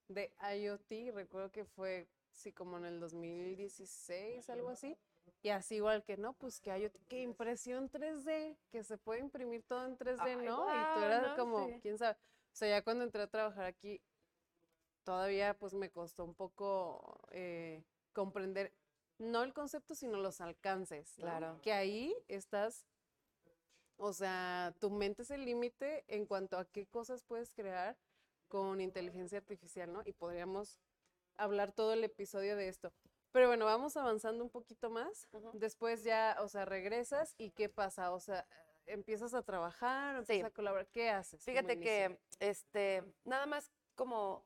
[0.08, 4.96] de IoT, recuerdo que fue, sí, como en el 2016, algo así,
[5.42, 9.64] y así igual que, no, pues que IoT, que impresión 3D, que se puede imprimir
[9.64, 10.66] todo en 3D, Ay, ¿no?
[10.70, 14.00] y tú eras no, como, quién sabe, o sea, ya cuando entré a trabajar aquí,
[15.04, 18.72] todavía pues me costó un poco eh, comprender
[19.18, 21.14] no el concepto, sino los alcances.
[21.16, 21.60] Claro.
[21.62, 22.86] Que ahí estás,
[23.98, 27.98] o sea, tu mente es el límite en cuanto a qué cosas puedes crear
[28.48, 30.02] con inteligencia artificial, ¿no?
[30.06, 30.80] Y podríamos
[31.38, 32.94] hablar todo el episodio de esto.
[33.32, 35.28] Pero bueno, vamos avanzando un poquito más.
[35.54, 38.14] Después ya, o sea, regresas y ¿qué pasa?
[38.14, 38.48] O sea,
[38.86, 40.34] empiezas a trabajar, Sí.
[40.34, 40.88] empiezas a colaborar.
[40.88, 41.44] ¿Qué haces?
[41.44, 44.46] fíjate que, este, nada más como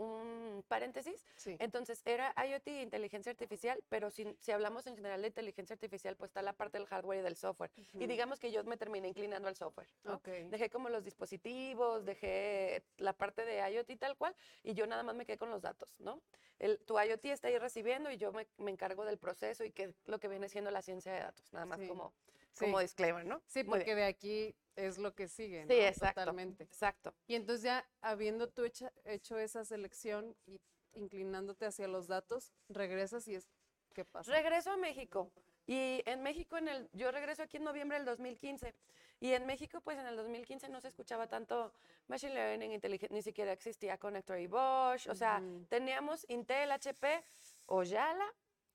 [0.00, 1.26] un paréntesis.
[1.36, 1.56] Sí.
[1.58, 6.30] Entonces, era IoT inteligencia artificial, pero si, si hablamos en general de inteligencia artificial, pues
[6.30, 7.70] está la parte del hardware y del software.
[7.76, 8.06] Y Ujú.
[8.06, 9.88] digamos que yo me terminé inclinando al software.
[10.04, 10.14] ¿no?
[10.14, 10.28] Ok.
[10.48, 15.14] Dejé como los dispositivos, dejé la parte de IoT tal cual, y yo nada más
[15.14, 16.20] me quedé con los datos, ¿no?
[16.58, 19.94] El, tu IoT está ahí recibiendo y yo me, me encargo del proceso y que
[20.06, 21.88] lo que viene siendo la ciencia de datos, nada más Sí.
[21.88, 22.12] como,
[22.52, 22.64] Sí.
[22.64, 23.42] como disclaimer, ¿no?
[23.46, 23.70] Sí, Muy bien.
[23.80, 25.74] porque de aquí es lo que sigue, Sí, ¿no?
[25.86, 26.20] exacto.
[26.22, 26.64] Totalmente.
[26.64, 27.14] Exacto.
[27.26, 30.60] Y entonces ya habiendo tú hecha- hecho esa selección y
[30.92, 33.48] inclinándote hacia los datos, regresas y es,
[33.94, 34.32] ¿qué pasa?
[34.32, 35.30] Regreso a México.
[35.66, 38.74] Y en México, en el, yo regreso aquí en noviembre del 2015.
[39.20, 41.72] Y en México, pues en el 2015 no se escuchaba tanto
[42.08, 45.06] Machine Learning, inteligen- ni siquiera existía Connector y Bosch.
[45.08, 47.22] O sea, teníamos Intel, HP,
[47.66, 48.24] Oyala,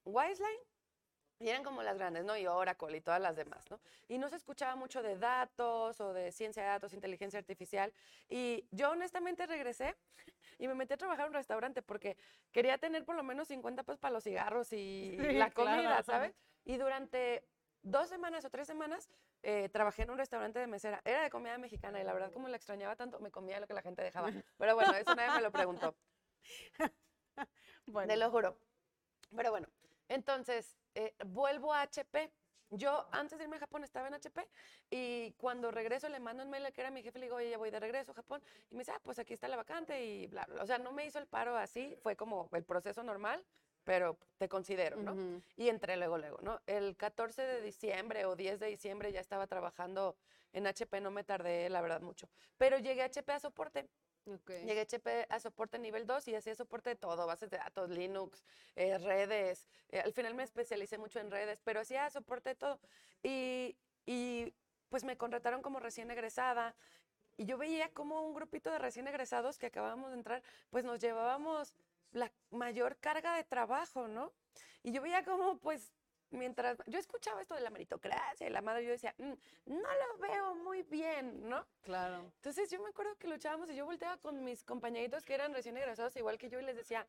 [0.05, 0.59] Wiseline.
[1.39, 2.37] Y eran como las grandes, ¿no?
[2.37, 3.79] Y Oracle y todas las demás, ¿no?
[4.07, 7.91] Y no se escuchaba mucho de datos o de ciencia de datos, inteligencia artificial.
[8.29, 9.95] Y yo honestamente regresé
[10.59, 12.15] y me metí a trabajar en un restaurante porque
[12.51, 16.03] quería tener por lo menos 50 pesos para los cigarros y Sí, la comida, claro.
[16.03, 16.35] ¿sabes?
[16.63, 17.45] Y durante
[17.81, 19.09] dos semanas o tres semanas
[19.43, 21.01] eh, trabajé en un restaurante de mesera.
[21.03, 23.73] Era de comida mexicana y la verdad como la extrañaba tanto, me comía lo que
[23.73, 24.31] la gente dejaba.
[24.57, 25.95] Pero bueno, eso nadie me lo preguntó.
[27.87, 28.57] Bueno, Te lo juro.
[29.35, 29.67] Pero bueno,
[30.07, 32.31] entonces eh, vuelvo a HP.
[32.71, 34.47] Yo antes de irme a Japón estaba en HP
[34.89, 37.51] y cuando regreso le mando un mail a que era mi jefe, le digo, oye,
[37.51, 38.41] ya voy de regreso a Japón.
[38.71, 40.63] Y me dice, ah, pues aquí está la vacante y bla, bla.
[40.63, 43.45] O sea, no me hizo el paro así, fue como el proceso normal,
[43.83, 45.11] pero te considero, ¿no?
[45.13, 46.59] ujú, Y entré luego, luego, ¿no?
[46.65, 50.17] El 14 de diciembre o 10 de diciembre ya estaba trabajando
[50.51, 52.27] en HP, no me tardé, la verdad, mucho.
[52.57, 53.87] Pero llegué a HP a soporte.
[54.25, 54.49] Ok.
[54.65, 57.89] Llegué a HP a soporte nivel 2 y hacía soporte de todo, bases de datos,
[57.89, 58.43] Linux,
[58.75, 59.67] eh, redes.
[59.89, 62.79] eh, al final me especialicé mucho en redes, pero hacía soporte de todo.
[63.23, 64.53] Y, y,
[64.89, 66.75] pues me contrataron como recién egresada.
[67.37, 70.99] Y yo veía como un grupito de recién egresados que acabábamos de entrar, pues nos
[70.99, 71.75] llevábamos
[72.11, 74.31] la mayor carga de trabajo, ¿no?
[74.83, 75.91] Y yo veía como, pues,
[76.35, 79.33] mientras yo escuchaba esto de la meritocracia y la madre, yo decía, "Mm,
[79.65, 81.65] no lo veo muy bien, ¿no?
[81.81, 82.31] Claro.
[82.37, 85.77] Entonces yo me acuerdo que luchábamos y yo volteaba con mis compañeritos que eran recién
[85.77, 87.07] egresados igual que yo y les decía,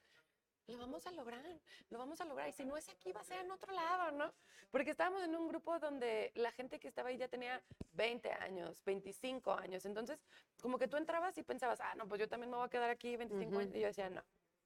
[0.69, 1.45] lo vamos a lograr,
[1.91, 2.49] lo vamos a lograr.
[2.49, 4.33] Y si no es aquí, va a ser en otro lado, ¿no?
[4.71, 7.63] Porque estábamos en un grupo donde la gente que estaba ahí ya tenía
[7.93, 9.85] 20 años, 25 años.
[9.85, 10.19] Entonces,
[10.61, 12.91] como que tú entrabas y pensabas, ah, no, pues yo también me voy a quedar
[12.91, 13.61] aquí 25 Ujú.
[13.61, 13.75] años.
[13.77, 14.23] Y yo decía, no,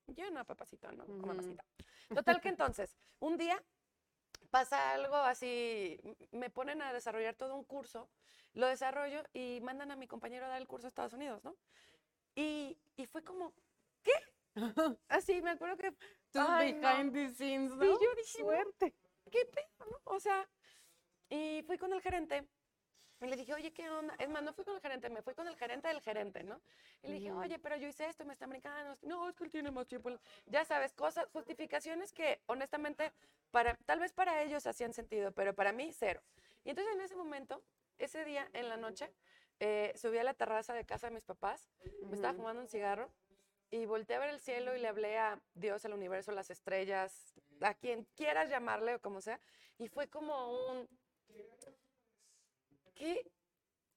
[0.06, 1.26] yo no, papacito, no, o Ujú.
[1.26, 1.64] mamacita.
[2.14, 3.62] Total que entonces, un día
[4.50, 6.00] pasa algo así,
[6.32, 8.10] me ponen a desarrollar todo un curso,
[8.52, 11.56] lo desarrollo y mandan a mi compañero a dar el curso a Estados Unidos, ¿no?
[12.34, 13.54] Y, y fue como,
[14.02, 14.12] ¿qué?
[15.08, 15.92] Así, me acuerdo que,
[16.32, 16.80] Tus Ay, no.
[16.80, 17.82] behind the scenes, ¿no?
[17.82, 18.38] Sí, yo dije.
[18.38, 18.94] Suerte.
[19.30, 20.00] ¿qué pedo, no?
[20.04, 20.48] O sea,
[21.28, 22.48] y fui con el gerente
[23.20, 24.14] y le dije, oye, ¿qué onda?
[24.18, 26.60] Es más, no fui con el gerente, me fui con el gerente del gerente, ¿no?
[27.02, 28.96] Y le dije, oye, pero yo hice esto, me está brincando.
[29.02, 30.10] No, es que él tiene más tiempo.
[30.46, 33.12] Ya sabes, cosas, justificaciones que honestamente,
[33.50, 36.22] para, tal vez para ellos hacían sentido, pero para mí, cero.
[36.64, 37.62] Y entonces en ese momento,
[37.98, 39.12] ese día en la noche,
[39.58, 41.70] eh, subí a la terraza de casa de mis papás,
[42.08, 43.10] me estaba fumando un cigarro
[43.70, 47.34] y volteé a ver el cielo y le hablé a Dios, al universo, las estrellas,
[47.60, 49.38] a quien quieras llamarle o como sea,
[49.76, 50.88] y fue como un,
[53.00, 53.32] ¿qué,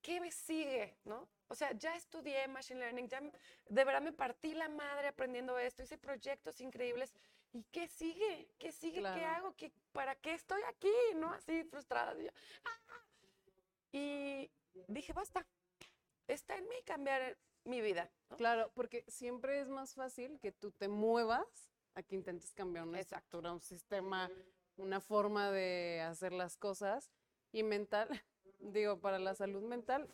[0.02, 0.98] qué me sigue?
[1.04, 1.28] ¿No?
[1.50, 5.84] O sea, ya estudié Machine Learning, ya de verdad me partí la madre aprendiendo esto,
[5.84, 7.14] hice proyectos increíbles,
[7.52, 8.50] ¿y qué sigue?
[8.58, 8.96] ¿Qué sigue?
[8.96, 9.36] ¿Qué Claro.
[9.36, 9.56] hago?
[9.56, 10.92] ¿Qué, ¿Para qué estoy aquí?
[11.16, 11.32] ¿No?
[11.34, 12.18] Así frustrada.
[12.20, 12.32] Y, yo,
[12.66, 13.06] "Ah".
[13.92, 14.52] y
[14.88, 15.46] dije, basta,
[16.28, 18.10] está en mí cambiar mi vida.
[18.30, 18.38] ¿no?
[18.38, 23.00] Claro, porque siempre es más fácil que tú te muevas a que intentes cambiar una
[23.00, 23.26] Exacto.
[23.26, 24.32] estructura, un sistema,
[24.78, 27.12] una forma de hacer las cosas.
[27.52, 28.10] Y mental,
[28.72, 30.08] digo, para la salud mental,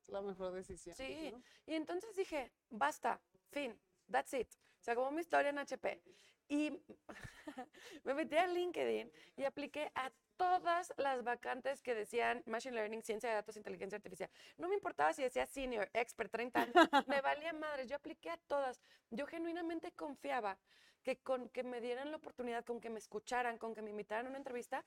[0.00, 0.94] es la mejor decisión.
[0.96, 1.42] Sí, ¿no?
[1.66, 3.78] y entonces dije, basta, fin,
[4.10, 4.48] that's it.
[4.80, 6.00] Se acabó mi historia en HP.
[6.48, 6.78] Y
[8.04, 13.30] me metí a LinkedIn y apliqué a todas las vacantes que decían Machine Learning, Ciencia
[13.30, 14.28] de Datos, Inteligencia Artificial.
[14.58, 16.74] No me importaba si decía Senior, Expert, 30 años,
[17.08, 17.86] me valía madre.
[17.86, 18.80] Yo apliqué a todas.
[19.10, 20.58] Yo genuinamente confiaba
[21.02, 24.26] que con que me dieran la oportunidad, con que me escucharan, con que me invitaran
[24.26, 24.84] a una entrevista,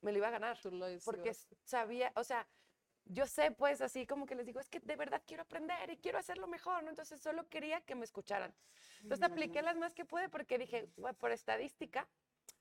[0.00, 0.58] me lo iba a ganar
[1.04, 1.34] porque
[1.64, 2.46] sabía, o sea,
[3.04, 5.96] yo sé pues así como que les digo, es que de verdad quiero aprender y
[5.96, 6.90] quiero hacerlo mejor, ¿no?
[6.90, 8.54] Entonces solo quería que me escucharan.
[9.02, 12.08] Entonces apliqué las más que pude porque dije, "Bueno, por estadística,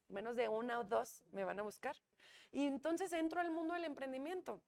[0.10, 1.95] menos de una o dos me van a buscar.
[2.52, 4.62] Y entonces entro al mundo del emprendimiento.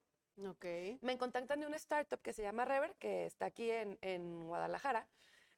[0.47, 0.65] Ok.
[1.01, 5.07] Me contactan de una startup que se llama Rever, que está aquí en, en Guadalajara.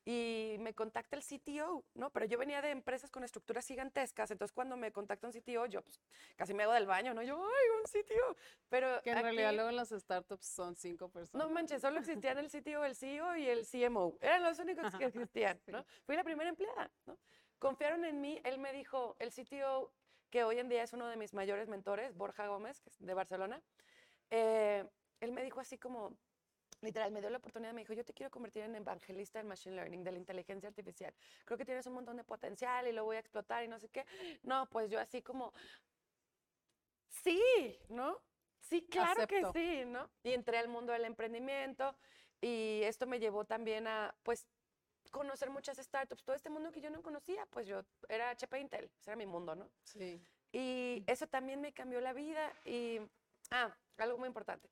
[0.05, 2.09] Y me contacta el CTO, ¿no?
[2.09, 5.81] Pero yo venía de empresas con estructuras gigantescas, entonces cuando me contacta un CTO, yo
[5.81, 5.99] pues,
[6.35, 7.21] casi me hago del baño, ¿no?
[7.23, 8.35] Yo, ¡ay, un CTO!
[8.69, 11.47] Pero Que en realidad aquí- luego en las startups son cinco personas.
[11.47, 14.17] no manches, solo existían el CTO, el CEO y el CMO.
[14.19, 15.85] Eran los únicos que existían, ¿no?
[16.05, 17.17] Fui la primera empleada, ¿no?
[17.59, 18.41] Confiaron en mí.
[18.43, 19.93] Él me dijo, el CTO,
[20.29, 23.13] que hoy en día es uno de mis mayores mentores, Borja Gómez, que es de
[23.13, 23.61] Barcelona,
[24.31, 24.85] eh,
[25.21, 26.17] él me dijo así como,
[26.83, 29.75] literal, me dio la oportunidad, me dijo, yo te quiero convertir en evangelista del Machine
[29.75, 31.13] Learning, de la inteligencia artificial.
[31.45, 33.89] Creo que tienes un montón de potencial y lo voy a explotar y no sé
[33.89, 34.05] qué.
[34.43, 35.53] No, pues yo así como,
[37.07, 37.41] sí,
[37.89, 38.21] ¿no?
[38.59, 39.53] Sí, claro Acepto.
[39.53, 40.09] que sí, ¿no?
[40.23, 41.95] Y entré al mundo del emprendimiento
[42.41, 44.47] y esto me llevó también a, pues,
[45.11, 48.91] conocer muchas startups, todo este mundo que yo no conocía, pues yo era HP Intel,
[48.99, 49.69] ese era mi mundo, ¿no?
[49.83, 50.19] Sí.
[50.51, 52.51] Y eso también me cambió la vida.
[52.65, 52.99] Y,
[53.51, 54.69] ah, algo muy importante.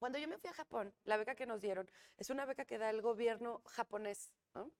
[0.00, 2.78] Cuando yo me fui a Japón, la beca que nos dieron es una beca que
[2.78, 4.70] da el gobierno japonés, ¿no?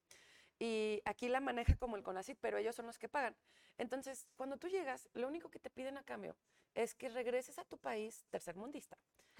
[0.59, 3.37] Y aquí la maneja como el CONACYT, pero ellos son los que pagan.
[3.77, 6.37] Entonces, cuando tú llegas, lo único que te piden a cambio
[6.75, 8.97] es que regreses a tu país tercermundista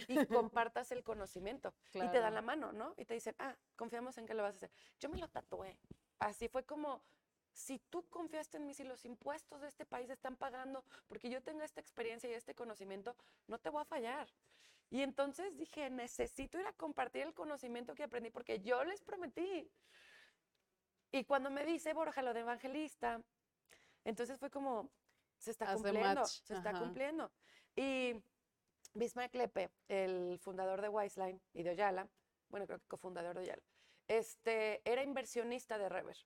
[0.07, 1.75] y compartas el conocimiento.
[1.95, 2.35] Y te dan Claro.
[2.35, 2.93] la mano, ¿no?
[2.99, 4.71] Y te dicen, ah, confiamos en que lo vas a hacer.
[4.99, 5.79] Yo me lo tatué.
[6.19, 7.03] Así fue como,
[7.55, 11.43] si tú confiaste en mí, si los impuestos de este país están pagando porque yo
[11.43, 13.17] tenga esta experiencia y este conocimiento,
[13.47, 14.29] no te voy a fallar.
[14.91, 19.71] Y entonces dije, necesito ir a compartir el conocimiento que aprendí porque yo les prometí.
[21.13, 23.23] Y cuando me dice Borja lo de evangelista,
[24.05, 24.91] entonces fue como,
[25.39, 27.33] se está Hace cumpliendo, match, se está cumpliendo.
[27.77, 28.21] Y
[28.95, 32.09] Bismarck Lepe, el fundador de Wiseline y de Oyala,
[32.49, 33.63] bueno, creo que cofundador de Oyala,
[34.09, 36.17] este, era inversionista de Rever.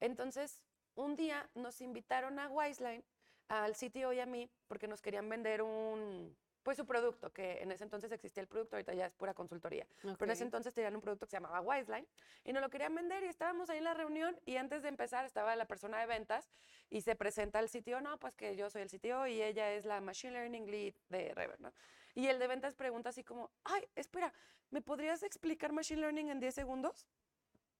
[0.00, 0.62] Entonces,
[0.94, 3.04] un día nos invitaron a Wiseline,
[3.48, 6.36] al CTO y a mí, porque nos querían vender un,
[6.68, 9.86] pues su producto, que en ese entonces existía el producto, ahorita ya es pura consultoría.
[10.02, 12.06] Pero en ese entonces tenían un producto que se llamaba Wiseline
[12.44, 15.24] y nos lo querían vender y estábamos ahí en la reunión y antes de empezar
[15.24, 16.50] estaba la persona de ventas
[16.90, 19.86] y se presenta el CTO, no, pues que yo soy el CTO y ella es
[19.86, 21.72] la Machine Learning Lead de Rever, ¿no?
[22.14, 24.30] Y el de ventas pregunta así como, ay, espera,
[24.68, 27.06] ¿me podrías explicar Machine Learning en 10 segundos?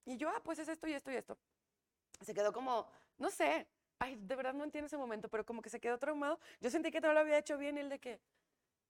[0.06, 1.36] Y yo, ah, pues es esto y esto y esto.
[2.22, 5.70] Se quedó como, no sé, ay, de verdad no entiendo ese momento, pero como que
[5.70, 6.38] se quedó traumado.
[6.60, 8.20] Yo sentí que todo lo había hecho bien y el de que,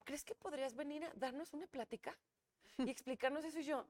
[0.09, 2.17] ¿crees que podrías venir a darnos una plática
[2.79, 3.59] y explicarnos eso?
[3.59, 3.87] Y yo,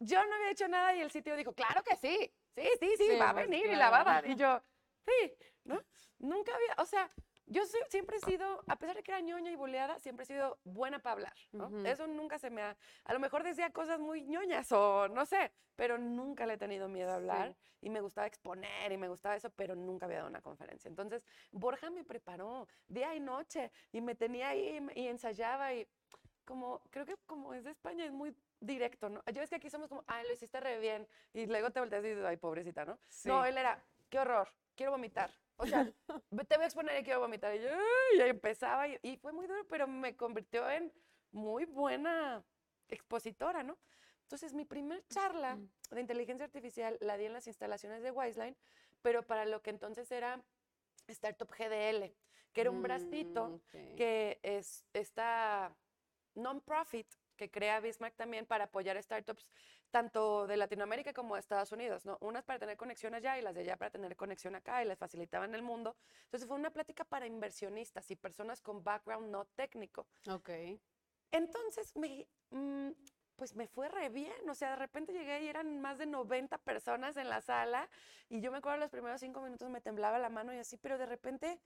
[0.00, 3.04] yo no había hecho nada y el sitio dijo, claro que sí, sí, sí, sí,
[3.04, 4.22] Sí, va a pues, venir y la va a claro.
[4.22, 4.30] dar.
[4.30, 4.62] Y yo,
[5.04, 5.78] sí, ¿no?
[6.20, 7.10] Nunca había, o sea,
[7.48, 10.58] yo siempre he sido, a pesar de que era ñoña y boleada, siempre he sido
[10.64, 11.66] buena para hablar, ¿no?
[11.66, 11.86] Ujú.
[11.86, 15.52] Eso nunca se me ha, a lo mejor decía cosas muy ñoñas o no sé,
[15.76, 19.36] pero nunca le he tenido miedo a hablar y me gustaba exponer y me gustaba
[19.36, 20.88] eso, pero nunca había dado una conferencia.
[20.88, 25.86] Entonces, Borja me preparó día y noche y me tenía ahí y y ensayaba y
[26.44, 29.22] como, creo que como es de España es muy directo, ¿no?
[29.32, 32.04] Yo es que aquí somos como, ay, lo hiciste re bien y luego te volteas
[32.04, 32.92] y dices, ay, pobrecita, ¿no?
[33.24, 33.48] No, Sí.
[33.48, 35.30] él era, qué horror, quiero vomitar.
[35.58, 37.54] O sea, te voy a exponer y quiero vomitar.
[37.54, 40.92] Y empezaba y, y fue muy duro, pero me convirtió en
[41.32, 42.44] muy buena
[42.88, 43.76] expositora, ¿no?
[44.22, 45.58] Entonces, mi primer charla
[45.90, 48.56] de inteligencia artificial la di en las instalaciones de Wiseline,
[49.02, 50.42] pero para lo que entonces era
[51.08, 52.14] Startup GDL,
[52.52, 53.96] que era un bracito Mm, ok.
[53.96, 55.74] que es esta
[56.34, 59.48] non-profit que crea Bismarck también para apoyar startups
[59.90, 62.18] tanto de Latinoamérica como de Estados Unidos, ¿no?
[62.20, 64.98] Unas para tener conexión allá y las de allá para tener conexión acá y les
[64.98, 65.96] facilitaban el mundo.
[66.24, 70.06] Entonces fue una plática para inversionistas y personas con background no técnico.
[70.30, 70.50] Ok.
[71.30, 72.90] Entonces, me, mm,
[73.36, 74.48] pues me fue re bien.
[74.48, 77.88] O sea, de repente llegué y eran más de 90 personas en la sala.
[78.28, 80.98] Y yo me acuerdo los primeros cinco minutos me temblaba la mano y así, pero
[80.98, 81.60] de repente,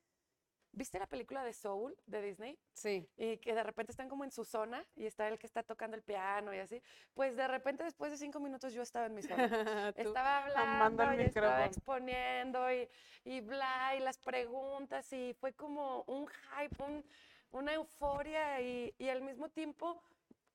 [0.73, 2.59] ¿viste la película de Soul de Disney?
[2.73, 3.09] Sí.
[3.17, 5.97] Y que de repente están como en su zona y está el que está tocando
[5.97, 6.83] el piano y así.
[7.15, 9.37] Pues de repente, después de cinco minutos, yo estaba en mi zona.
[9.97, 12.89] Estaba hablando y estaba exponiendo y,
[13.25, 17.05] y bla, y las preguntas, y fue como un hype, un-
[17.53, 20.03] una euforia y, y al mismo tiempo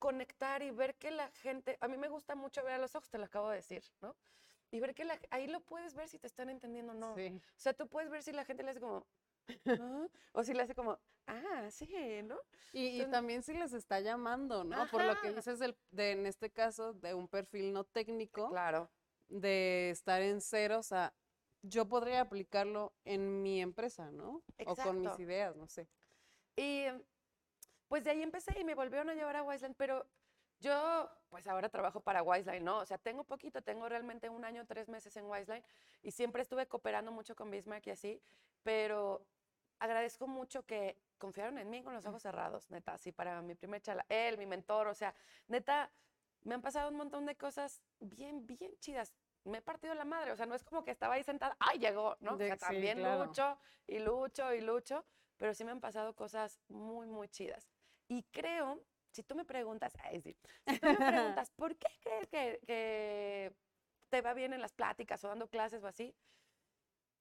[0.00, 3.08] conectar y ver que la gente, a mí me gusta mucho ver a los ojos,
[3.10, 4.16] te lo acabo de decir, ¿no?
[4.70, 7.14] Y ver que la, ahí lo puedes ver si te están entendiendo o no.
[7.14, 7.28] Sí.
[7.34, 9.06] O sea, tú puedes ver si la gente le hace como,
[9.78, 11.88] "Ah", o si le hace como, ah, sí,
[12.24, 12.38] ¿no?
[12.72, 14.86] Y, y también si les está llamando, ¿no?
[14.88, 18.90] Por lo que dices del, de, en este caso, de un perfil no técnico, Claro.
[19.28, 21.12] de estar en cero, o sea,
[21.62, 24.42] yo podría aplicarlo en mi empresa, ¿no?
[24.66, 25.88] O con mis ideas, no sé.
[26.56, 26.86] Y
[27.88, 30.06] pues de ahí empecé y me volvieron a llevar a Wiseline, pero
[30.60, 32.78] yo pues ahora trabajo para Wiseline, ¿no?
[32.78, 35.64] O sea, tengo poquito, tengo realmente un año, tres meses en Wiseline
[36.02, 38.22] y siempre estuve cooperando mucho con Bismarck y así,
[38.62, 39.26] pero
[39.80, 43.80] agradezco mucho que confiaron en mí con los ojos cerrados, neta, así para mi primer
[43.82, 44.04] charla.
[44.08, 45.14] Él, mi mentor, o sea,
[45.48, 45.90] neta,
[46.42, 49.14] me han pasado un montón de cosas bien, bien chidas.
[49.44, 51.78] me he partido la madre, o sea, no es como que estaba ahí sentada, ¡ay,
[51.78, 52.16] llegó!
[52.20, 52.36] ¿no?
[52.36, 53.24] De- o sea, sí, también claro.
[53.26, 55.04] lucho y lucho y lucho,
[55.36, 57.70] pero sí me han pasado cosas muy, muy chidas.
[58.08, 62.28] Y creo, si tú me preguntas, ay, sí, si tú me preguntas, ¿por qué crees
[62.28, 63.54] que, que
[64.10, 66.14] te va bien en las pláticas o dando clases o así?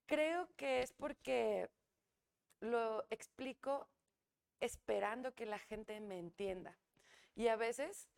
[0.06, 1.70] Creo que es porque
[2.60, 3.88] lo explico
[4.60, 6.78] esperando que la gente me entienda.
[7.36, 8.10] Y a veces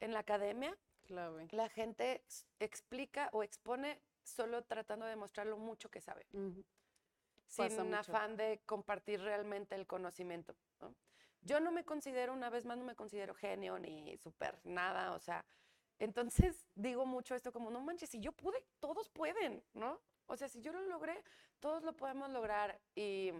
[0.00, 1.48] en la academia Clave.
[1.52, 2.24] la gente
[2.58, 6.26] explica o expone solo tratando de mostrar lo mucho que sabe.
[7.56, 7.98] Pasa sin mucho.
[7.98, 10.56] afán de compartir realmente el conocimiento.
[10.80, 10.94] ¿no?
[11.42, 15.20] Yo no me considero, una vez más, no me considero genio ni súper nada, o
[15.20, 15.44] sea,
[15.98, 20.00] entonces digo mucho esto como, no manches, si yo pude, todos pueden, ¿no?
[20.26, 21.22] O sea, si yo lo logré,
[21.60, 22.78] todos lo podemos lograr.
[22.94, 23.32] Y,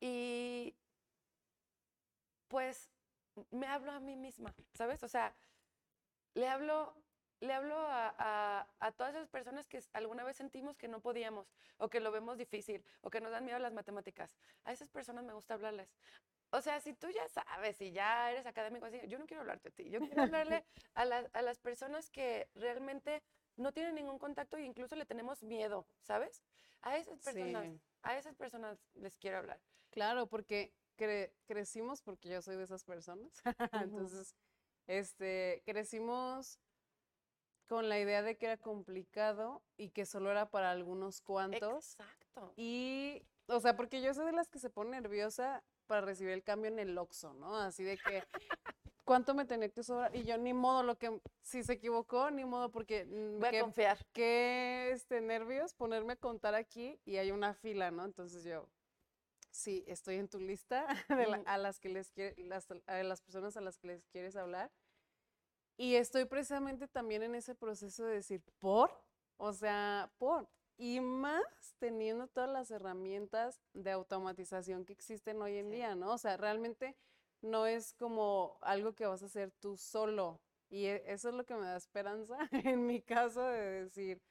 [0.00, 0.74] y
[2.48, 2.90] pues
[3.50, 5.02] me hablo a mí misma, ¿sabes?
[5.02, 5.34] O sea,
[6.34, 6.94] le hablo,
[7.40, 11.46] le hablo a, a- a todas esas personas que alguna vez sentimos que no podíamos,
[11.78, 14.36] o que lo vemos difícil, o que nos dan miedo las matemáticas.
[14.64, 15.88] A esas personas me gusta hablarles.
[16.50, 19.68] O sea, si tú ya sabes, si ya eres académico así, yo no quiero hablarte
[19.68, 23.22] a ti, yo quiero hablarle a, las- a las personas que realmente
[23.56, 26.42] no tienen ningún contacto e incluso le tenemos miedo, ¿sabes?
[26.82, 27.80] A esas personas, Sí.
[28.02, 29.58] a esas personas les quiero hablar.
[29.96, 33.32] Claro, porque cre- crecimos, porque yo soy de esas personas.
[34.12, 34.36] Entonces,
[34.86, 36.58] este, crecimos
[37.66, 41.94] con la idea de que era complicado y que solo era para algunos cuantos.
[41.94, 42.52] Exacto.
[42.56, 46.42] Y, o sea, porque yo soy de las que se pone nerviosa para recibir el
[46.44, 47.56] cambio en el Oxxo, ¿no?
[47.56, 48.22] Así de que,
[49.06, 50.14] ¿cuánto me tenía que sobrar?
[50.14, 53.60] Y yo, ni modo, lo que, si se equivocó, ni modo, porque mm, Voy a
[53.62, 53.96] confiar.
[54.12, 58.04] qué este, nervios ponerme a contar aquí y hay una fila, ¿no?
[58.04, 58.68] Entonces yo,
[59.56, 63.22] sí, estoy en tu lista de la- a las que les quiere, las, a las
[63.22, 64.70] personas a las que les quieres hablar.
[65.76, 68.90] Y estoy precisamente también en ese proceso de decir, ¿por?
[69.36, 70.48] O sea, ¿por?
[70.78, 71.42] Y más
[71.78, 75.76] teniendo todas las herramientas de automatización que existen hoy en Sí.
[75.76, 76.12] día, ¿no?
[76.12, 76.96] O sea, realmente
[77.42, 80.40] no es como algo que vas a hacer tú solo.
[80.70, 82.38] Y e- eso es lo que me da esperanza
[82.74, 84.22] en mi caso de decir,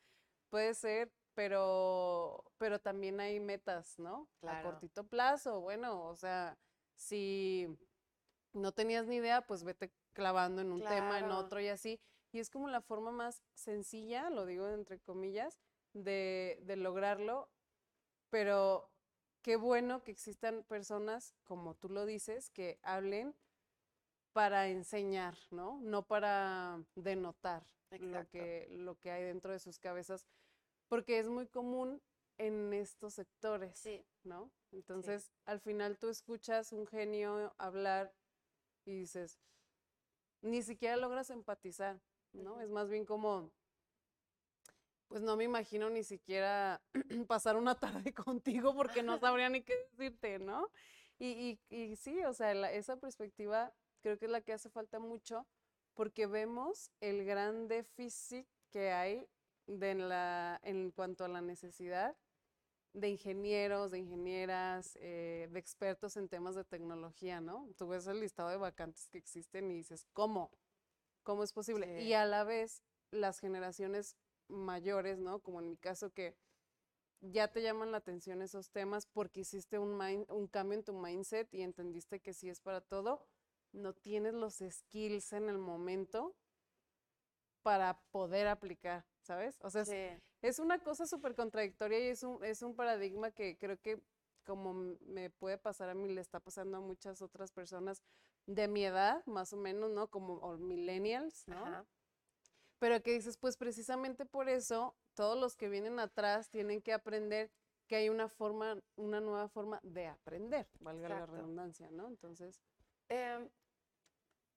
[0.50, 4.28] puede ser, pero, pero también hay metas, ¿no?
[4.42, 6.58] A cortito plazo, bueno, o sea,
[6.96, 7.68] si
[8.54, 12.00] no tenías ni idea, pues vete clavando en un tema, en otro y así.
[12.32, 15.60] Y es como la forma más sencilla, lo digo entre comillas,
[15.94, 17.50] de, de lograrlo,
[18.30, 18.90] pero
[19.42, 23.36] qué bueno que existan personas, como tú lo dices, que hablen
[24.34, 25.80] para enseñar, ¿no?
[25.82, 30.26] No para denotar lo que, lo que hay dentro de sus cabezas,
[30.88, 32.02] porque es muy común
[32.38, 34.06] en estos sectores, Sí.
[34.24, 34.52] ¿no?
[34.72, 38.14] Entonces, al final tú escuchas un genio hablar
[38.84, 39.40] y dices,
[40.42, 42.00] ni siquiera logras empatizar,
[42.34, 42.54] ¿no?
[42.54, 42.62] Ujú.
[42.62, 43.52] Es más bien como,
[45.08, 46.82] pues no me imagino ni siquiera
[47.28, 50.70] pasar una tarde contigo porque no sabría ni qué decirte, ¿no?
[51.18, 54.70] Y, y, y sí, o sea, la- esa perspectiva creo que es la que hace
[54.70, 55.48] falta mucho
[55.94, 59.28] porque vemos el gran déficit que hay
[59.68, 62.16] de la, en cuanto a la necesidad
[62.94, 67.70] de ingenieros, de ingenieras, eh, de expertos en temas de tecnología, ¿no?
[67.78, 70.52] Tú ves el listado de vacantes que existen y dices, ¿cómo?
[71.24, 72.00] ¿Cómo es posible?
[72.00, 72.08] Sí.
[72.08, 74.16] Y a la vez, las generaciones
[74.48, 75.40] mayores, ¿no?
[75.40, 76.38] Como en mi caso, que
[77.20, 80.94] ya te llaman la atención esos temas porque hiciste un, mind- un cambio en tu
[80.94, 83.26] mindset y entendiste que sí es para todo,
[83.72, 86.36] no tienes los skills en el momento
[87.62, 89.58] para poder aplicar, ¿sabes?
[89.62, 90.24] O sea, es- Sí.
[90.42, 94.00] es una cosa súper contradictoria y es un, es un paradigma que creo que
[94.46, 98.04] como me puede pasar a mí, le está pasando a muchas otras personas
[98.46, 100.08] de mi edad, más o menos, ¿no?
[100.12, 101.66] Como o millennials, ¿no?
[101.66, 101.86] Ajá.
[102.78, 107.50] Pero que dices, pues precisamente por eso, todos los que vienen atrás tienen que aprender
[107.88, 112.08] que hay una forma, una nueva forma de aprender, valga la redundancia, ¿no?
[112.08, 112.62] Entonces,
[113.08, 113.50] Em,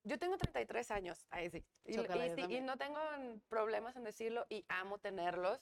[0.03, 1.63] yo tengo 33 años, ahí sí.
[1.85, 2.99] Y, y y no tengo
[3.47, 5.59] problemas en decirlo y amo tenerlos.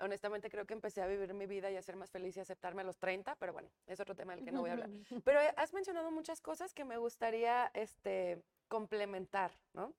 [0.00, 2.82] Honestamente creo que empecé a vivir mi vida y a ser más feliz y aceptarme
[2.82, 4.88] a los 30, pero bueno, es otro tema del que no voy a hablar.
[5.24, 9.94] Pero eh, has mencionado muchas cosas que me gustaría este, complementar, ¿no?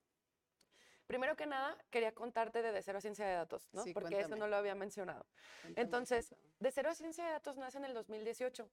[1.06, 3.84] Primero que nada, quería contarte de De Cero a Ciencia de Datos, ¿no?
[3.84, 4.40] Sí, Porque eso cuéntame.
[4.40, 5.28] no lo había mencionado.
[5.62, 6.36] Cuéntame, Entonces.
[6.60, 8.72] De Cero a Ciencia de Datos nace en el 2018.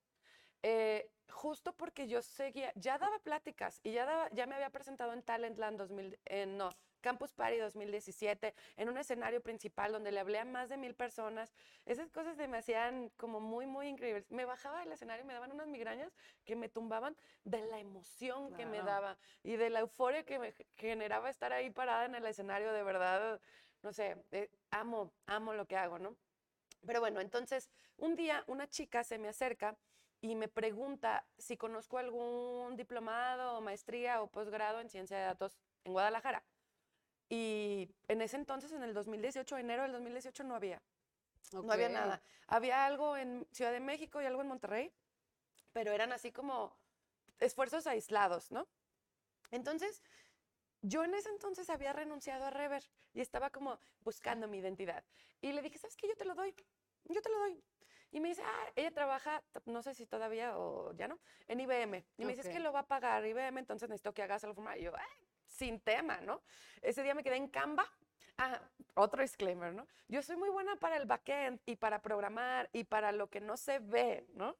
[0.63, 5.13] Eh, justo porque yo seguía, ya daba pláticas y ya, daba, ya me había presentado
[5.13, 10.39] en Talentland 2000, en, no, Campus Party 2017, en un escenario principal donde le hablé
[10.39, 11.55] a más de mil personas.
[11.87, 14.31] Esas cosas se me hacían como muy, muy increíbles.
[14.31, 16.13] Me bajaba del escenario y me daban unas migrañas
[16.45, 20.55] que me tumbaban de la emoción que me daba y de la euforia que me
[20.77, 22.73] generaba estar ahí parada en el escenario.
[22.73, 23.41] De verdad,
[23.83, 26.17] no sé, eh, amo, amo lo que hago, ¿no?
[26.87, 29.77] Pero bueno, entonces un día una chica se me acerca
[30.21, 35.57] y me pregunta si conozco algún diplomado o maestría o posgrado en ciencia de datos
[35.85, 36.45] en Guadalajara.
[37.29, 40.83] Y en ese entonces, en el 2018, enero del 2018, no había.
[41.53, 42.23] No había nada.
[42.47, 44.93] Había algo en Ciudad de México y algo en Monterrey,
[45.73, 46.77] pero eran así como
[47.39, 48.67] esfuerzos aislados, ¿no?
[49.51, 50.03] Entonces,
[50.83, 55.05] yo en ese entonces había renunciado a Rever y estaba como buscando mi identidad.
[55.41, 56.09] Y le dije, ¿sabes qué?
[56.09, 56.55] Yo te lo doy.
[57.05, 57.63] Yo te lo doy.
[58.11, 62.05] Y me dice, ah, ella trabaja, no sé si todavía o ya no, en IBM.
[62.17, 64.55] Y me dice, es que lo va a pagar IBM, entonces necesito que hagas el
[64.55, 64.81] formulario.
[64.81, 66.43] Y yo, "Ay, sin tema, ¿no?
[66.81, 67.85] Ese día me quedé en Canva.
[68.39, 68.61] Ah,
[68.95, 69.87] otro disclaimer, ¿no?
[70.07, 73.57] Yo soy muy buena para el backend y para programar y para lo que no
[73.57, 74.57] se ve, ¿no?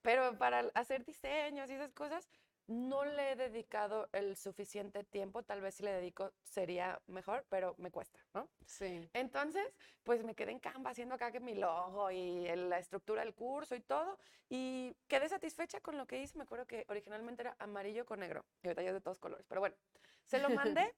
[0.00, 2.28] Pero para hacer diseños y esas cosas,
[2.68, 5.42] no le he dedicado el suficiente tiempo.
[5.42, 8.48] Tal vez si le dedico sería mejor, pero me cuesta, ¿no?
[8.66, 9.08] Sí.
[9.14, 9.66] Entonces,
[10.02, 13.34] pues me quedé en Canva haciendo acá que mi logo y el- la estructura del
[13.34, 14.18] curso y todo.
[14.50, 16.36] Y quedé satisfecha con lo que hice.
[16.36, 18.44] Me acuerdo que originalmente era amarillo con negro.
[18.62, 19.46] Y ahorita ya es de todos colores.
[19.48, 19.76] Pero bueno,
[20.24, 20.48] se lo
[20.84, 20.94] mandé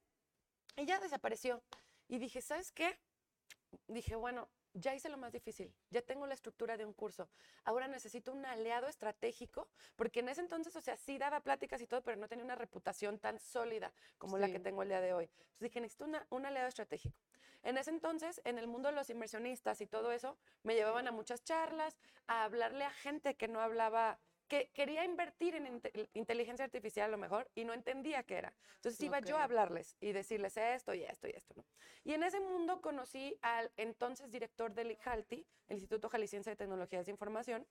[0.77, 1.63] y ya desapareció.
[2.09, 2.99] Y dije, ¿sabes qué?
[3.87, 5.73] Dije, bueno, ya hice lo más difícil.
[5.91, 7.29] Ya tengo la estructura de un curso.
[7.65, 11.87] Ahora necesito un aliado estratégico, porque en ese entonces, o sea, sí daba pláticas y
[11.87, 15.13] todo, pero no tenía una reputación tan sólida como la que tengo el día de
[15.13, 15.25] hoy.
[15.25, 17.17] Entonces dije, necesito una- un aliado estratégico.
[17.63, 21.13] En ese entonces, en el mundo de los inversionistas y todo eso, me llevaban a
[21.13, 24.19] muchas charlas, a hablarle a gente que no hablaba,
[24.51, 28.53] que quería invertir en inte- inteligencia artificial a lo mejor y no entendía qué era.
[28.75, 31.55] Entonces iba yo a hablarles y decirles esto y esto y esto.
[31.57, 31.65] ¿no?
[32.03, 37.07] Y en ese mundo conocí al entonces director del IJALTI, el Instituto Jalisciense de Tecnologías
[37.07, 37.65] de Información,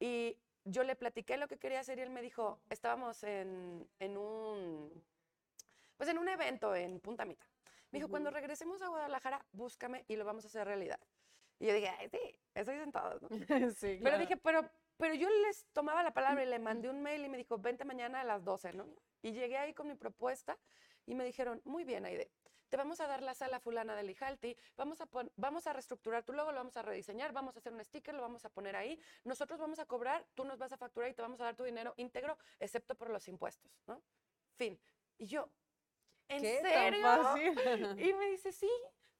[0.00, 4.16] y yo le platiqué lo que quería hacer y él me dijo, estábamos en, en
[4.18, 5.04] un,
[5.96, 7.46] pues en un evento en Punta Mita.
[7.92, 10.98] Me dijo, cuando regresemos a Guadalajara, búscame y lo vamos a hacer realidad.
[11.58, 12.18] Y yo dije, Ay, sí,
[12.54, 13.28] eso dicen todos, ¿no?
[13.74, 14.18] sí, Pero claro.
[14.18, 17.36] dije, pero, pero yo les tomaba la palabra y le mandé un mail y me
[17.36, 18.86] dijo, vente mañana a las 12, ¿no?
[19.22, 20.58] Y llegué ahí con mi propuesta
[21.06, 22.30] y me dijeron, muy bien, Aide,
[22.68, 26.32] te vamos a dar la sala fulana del Ijalti, vamos a, vamos a reestructurar tu
[26.32, 29.00] logo, lo vamos a rediseñar, vamos a hacer un sticker, lo vamos a poner ahí,
[29.24, 31.64] nosotros vamos a cobrar, tú nos vas a facturar y te vamos a dar tu
[31.64, 34.02] dinero íntegro, excepto por los impuestos, ¿no?
[34.56, 34.78] Fin.
[35.16, 35.50] Y yo,
[36.28, 36.60] ¿en ¿Qué?
[36.62, 37.02] ¿Tan serio?
[37.02, 38.00] fácil?
[38.00, 38.70] Y me dice, sí,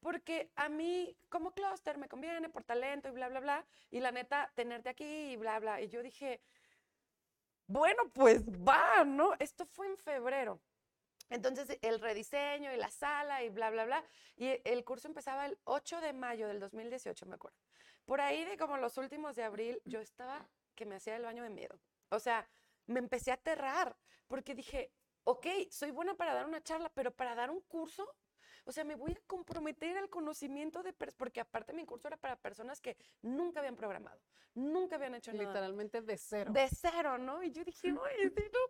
[0.00, 3.66] porque a mí como clúster me conviene por talento y bla, bla, bla.
[3.90, 5.80] Y la neta, tenerte aquí y bla, bla.
[5.80, 6.40] Y yo dije,
[7.66, 9.34] bueno, pues va, ¿no?
[9.38, 10.60] Esto fue en febrero.
[11.30, 14.04] Entonces, el rediseño y la sala y bla, bla, bla.
[14.36, 17.58] Y el curso empezaba el 8 de mayo del 2018, me acuerdo.
[18.06, 21.42] Por ahí de como los últimos de abril, yo estaba que me hacía el baño
[21.42, 21.78] de miedo.
[22.08, 22.48] O sea,
[22.86, 24.90] me empecé a aterrar porque dije,
[25.24, 28.08] ok, soy buena para dar una charla, pero para dar un curso,
[28.68, 32.36] o sea, me voy a comprometer al conocimiento de, porque aparte mi curso era para
[32.36, 34.20] personas que nunca habían programado,
[34.54, 35.46] nunca habían hecho nada.
[35.46, 36.52] Literalmente de cero.
[36.52, 37.42] De cero, ¿no?
[37.42, 38.02] Y yo dije, sí, no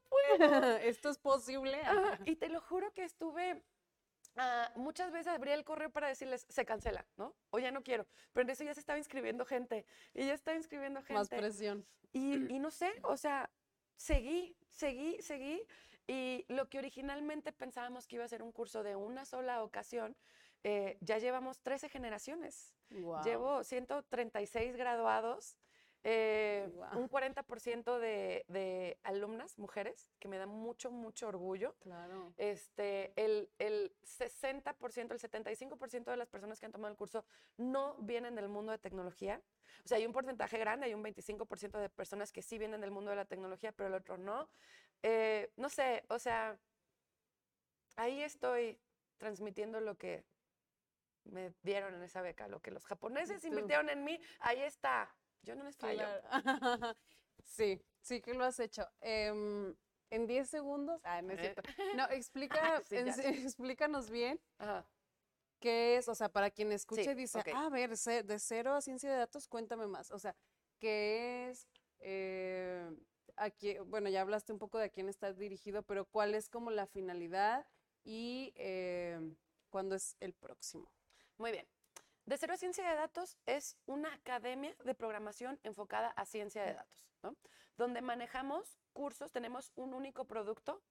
[0.08, 0.76] puedo.
[0.78, 1.80] Esto es posible.
[1.82, 3.64] Ajá, y te lo juro que estuve,
[4.36, 7.34] ah, muchas veces abrí el correo para decirles, se cancela, ¿no?
[7.50, 8.06] O ya no quiero.
[8.32, 9.84] Pero en eso ya se estaba inscribiendo gente.
[10.14, 11.14] Y ya estaba inscribiendo gente.
[11.14, 11.84] Más presión.
[12.12, 13.50] Y, y no sé, o sea,
[13.96, 15.66] seguí, seguí, seguí.
[16.08, 20.16] Y lo que originalmente pensábamos que iba a ser un curso de una sola ocasión,
[20.64, 22.74] eh, ya llevamos 13 generaciones.
[22.90, 23.22] Guau.
[23.22, 25.58] Llevo 136 graduados,
[26.04, 26.98] eh, Guau.
[26.98, 31.76] un 40% de, de alumnas, mujeres, que me da mucho, mucho orgullo.
[31.80, 32.32] Claro.
[32.38, 37.26] Este, el, el 60%, el 75% de las personas que han tomado el curso
[37.58, 39.42] no vienen del mundo de tecnología.
[39.84, 42.90] O sea, hay un porcentaje grande, hay un 25% de personas que sí vienen del
[42.90, 44.48] mundo de la tecnología, pero el otro no.
[45.02, 46.58] Eh, no sé, o sea,
[47.96, 48.80] ahí estoy
[49.18, 50.24] transmitiendo lo que
[51.24, 53.48] me dieron en esa beca, lo que los japoneses Tú.
[53.48, 55.14] invirtieron en mí, ahí está.
[55.42, 55.98] Yo no les fallo.
[55.98, 56.22] Claro.
[57.44, 58.88] sí, sí que lo has hecho.
[59.00, 59.76] Em,
[60.10, 61.00] en 10 segundos.
[61.04, 61.42] Ah, no es Eh.
[61.42, 61.62] cierto.
[61.94, 63.20] No, explica, Sí, en sí,
[63.54, 64.88] explícanos bien Ajá.
[65.60, 67.48] qué es, o sea, para quien escuche y dice, ok.
[67.54, 70.10] "Ah, a ver, de cero a ciencia de datos, cuéntame más.
[70.10, 70.34] O sea,
[70.80, 71.68] ¿qué es?
[72.00, 72.90] Eh,
[73.86, 76.86] bueno, ya hablaste un poco de a quién está dirigido, pero ¿cuál es como la
[76.86, 77.66] finalidad
[78.04, 79.36] y em,
[79.70, 80.90] cuándo es el próximo?
[81.36, 81.66] Muy bien.
[82.26, 86.74] De Cero a Ciencia de Datos es una academia de programación enfocada a ciencia de
[86.74, 87.36] datos, ¿no?
[87.78, 90.82] Donde manejamos cursos, tenemos un único producto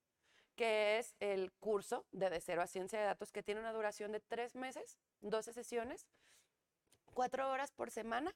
[0.55, 4.11] que es el curso de De Cero a Ciencia de Datos, que tiene una duración
[4.11, 6.07] de tres meses, 12 sesiones,
[7.13, 8.35] cuatro horas por semana,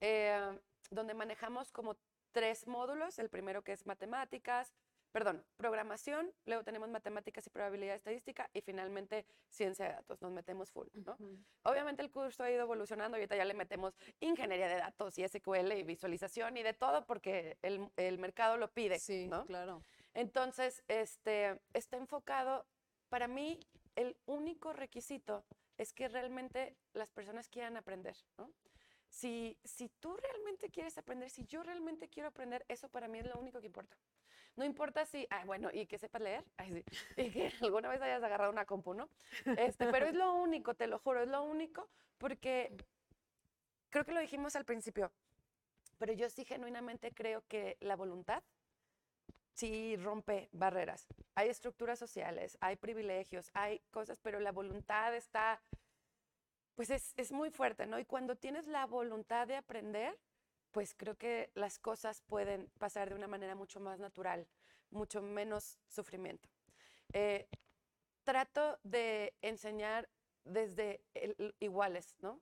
[0.00, 0.58] eh,
[0.90, 1.96] donde manejamos como
[2.32, 3.18] tres módulos.
[3.18, 4.72] El primero que es matemáticas,
[5.12, 10.70] perdón, programación, luego tenemos matemáticas y probabilidad estadística y finalmente ciencia de datos, nos metemos
[10.70, 11.16] full, ¿no?
[11.64, 15.72] Obviamente el curso ha ido evolucionando, ahorita ya le metemos ingeniería de datos y SQL
[15.72, 19.44] y visualización y de todo porque el, el mercado lo pide, Sí, ¿no?
[19.46, 19.82] claro.
[20.14, 22.66] Entonces, este, está enfocado,
[23.08, 23.58] para mí,
[23.96, 25.44] el único requisito
[25.76, 28.52] es que realmente las personas quieran aprender, ¿no?
[29.10, 33.26] Si, si tú realmente quieres aprender, si yo realmente quiero aprender, eso para mí es
[33.26, 33.96] lo único que importa.
[34.56, 36.84] No importa si, ah, bueno, y que sepas leer, ay, sí,
[37.16, 39.08] y que alguna vez hayas agarrado una compu, ¿no?
[39.56, 41.88] Este, pero es lo único, te lo juro, es lo único,
[42.18, 42.74] porque
[43.90, 45.12] creo que lo dijimos al principio,
[45.98, 48.42] pero yo sí genuinamente creo que la voluntad
[49.54, 51.06] sí rompe barreras.
[51.34, 55.60] Hay estructuras sociales, hay privilegios, hay cosas, pero la voluntad está,
[56.80, 57.98] pues es, es muy fuerte, ¿no?
[57.98, 60.18] Y cuando tienes la voluntad de aprender,
[60.70, 64.48] pues creo que las cosas pueden pasar de una manera mucho más natural,
[64.88, 66.48] mucho menos sufrimiento.
[67.12, 67.50] Eh,
[68.24, 70.08] trato de enseñar
[70.44, 72.40] desde el- iguales, ¿no?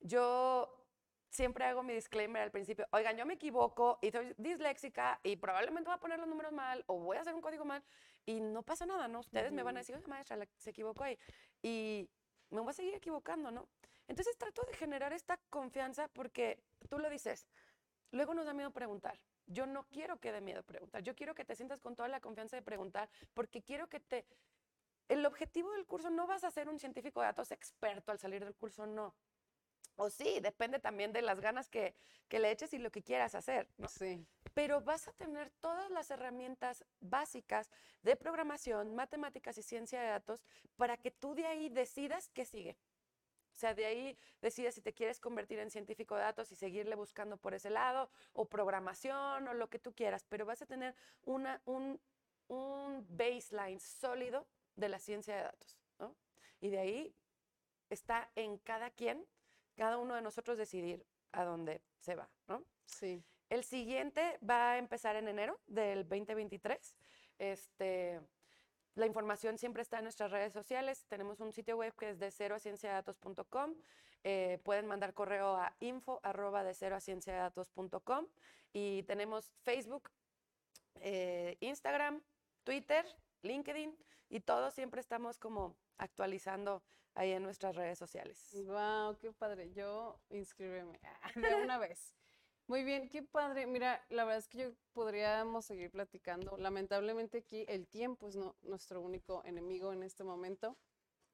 [0.00, 0.86] Yo
[1.30, 5.88] siempre hago mi disclaimer al principio, oigan, yo me equivoco y soy disléxica y probablemente
[5.88, 7.82] voy a poner los números mal o voy a hacer un código mal
[8.26, 9.20] y no pasa nada, ¿no?
[9.20, 11.18] Ustedes me van a decir, oye, maestra, la- se equivocó ahí
[11.62, 12.10] y
[12.50, 13.68] me voy a seguir equivocando, ¿no?
[14.08, 17.46] Entonces trato de generar esta confianza porque tú lo dices,
[18.10, 19.20] luego nos da miedo preguntar.
[19.46, 22.20] Yo no quiero que dé miedo preguntar, yo quiero que te sientas con toda la
[22.20, 24.26] confianza de preguntar porque quiero que te...
[25.08, 28.44] El objetivo del curso no vas a ser un científico de datos experto al salir
[28.44, 29.14] del curso, no.
[30.02, 31.94] O sí, depende también de las ganas que,
[32.26, 33.86] que le eches y lo que quieras hacer, ¿no?
[33.86, 34.24] Sí.
[34.54, 37.70] Pero vas a tener todas las herramientas básicas
[38.02, 40.42] de programación, matemáticas y ciencia de datos
[40.76, 42.78] para que tú de ahí decidas qué sigue.
[43.52, 46.94] O sea, de ahí decidas si te quieres convertir en científico de datos y seguirle
[46.94, 50.94] buscando por ese lado, o programación, o lo que tú quieras, pero vas a tener
[51.24, 52.00] una, un,
[52.48, 54.46] un baseline sólido
[54.76, 56.16] de la ciencia de datos, ¿no?
[56.58, 57.14] Y de ahí
[57.90, 59.26] está en cada quien,
[59.80, 62.62] cada uno de nosotros decidir a dónde se va, ¿no?
[62.84, 63.24] Sí.
[63.48, 66.98] El siguiente va a empezar en enero del 2023.
[67.38, 68.20] Este,
[68.94, 71.06] la información siempre está en nuestras redes sociales.
[71.08, 73.74] Tenemos un sitio web que es de cero a cienciadatos.com.
[74.22, 78.26] Eh, pueden mandar correo a info arroba de cero a cienciadatos.com.
[78.74, 80.10] Y tenemos Facebook,
[80.96, 82.22] eh, Instagram,
[82.64, 83.06] Twitter,
[83.40, 83.96] LinkedIn
[84.28, 86.82] y todos siempre estamos como actualizando
[87.14, 88.38] ahí en nuestras redes sociales.
[88.66, 89.70] Wow, qué padre.
[89.72, 91.00] Yo inscríbeme
[91.34, 92.14] de una vez.
[92.66, 93.66] Muy bien, qué padre.
[93.66, 96.56] Mira, la verdad es que yo podríamos seguir platicando.
[96.56, 100.76] Lamentablemente aquí el tiempo es no- nuestro único enemigo en este momento.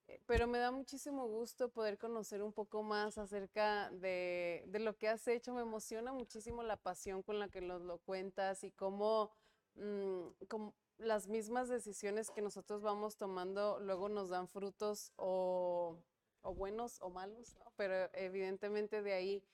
[0.08, 4.96] Eh, Pero me da muchísimo gusto poder conocer un poco más acerca de, de lo
[4.96, 5.52] que has hecho.
[5.52, 9.30] Me emociona muchísimo la pasión con la que nos lo cuentas y cómo,
[9.74, 15.98] mm, cómo las mismas decisiones que nosotros vamos tomando luego nos dan frutos o,
[16.42, 17.72] o buenos o malos, ¿no?
[17.76, 19.44] Pero evidentemente de ahí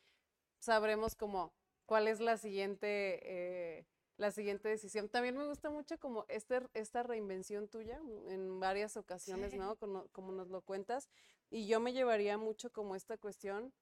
[0.59, 1.53] sabremos como
[1.87, 3.87] cuál es la siguiente, eh,
[4.17, 5.09] la siguiente decisión.
[5.09, 9.59] También me gusta mucho como este, esta reinvención tuya en varias ocasiones, Sí.
[9.59, 9.77] ¿no?
[9.77, 11.09] Como, como nos lo cuentas.
[11.51, 13.75] Y yo me llevaría mucho como esta cuestión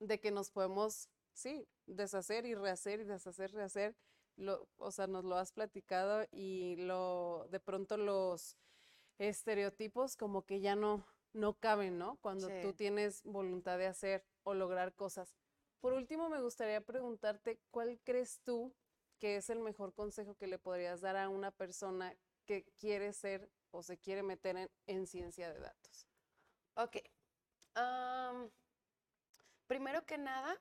[0.00, 3.96] de que nos podemos, sí, deshacer y rehacer y deshacer, rehacer.
[4.38, 8.56] Lo, o sea, nos lo has platicado y lo, de pronto los
[9.18, 12.18] estereotipos como que ya no, no caben, ¿no?
[12.20, 15.34] Cuando tú tienes voluntad de hacer o lograr cosas.
[15.80, 18.72] Por último, me gustaría preguntarte, ¿cuál crees tú
[19.18, 23.50] que es el mejor consejo que le podrías dar a una persona que quiere ser
[23.72, 26.06] o se quiere meter en, en ciencia de datos?
[26.74, 26.98] Ok.
[29.66, 30.56] Primero que nada,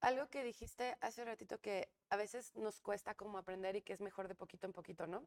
[0.00, 4.00] algo que dijiste hace ratito que a veces nos cuesta como aprender y que es
[4.00, 5.26] mejor de poquito en poquito, ¿no?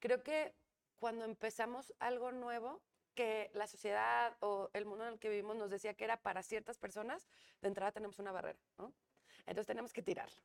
[0.00, 0.54] Creo que
[0.96, 2.80] cuando empezamos algo nuevo,
[3.14, 6.42] que la sociedad o el mundo en el que vivimos nos decía que era para
[6.42, 7.28] ciertas personas,
[7.60, 8.92] de entrada tenemos una barrera, ¿no?
[9.40, 10.36] Entonces tenemos que tirarla.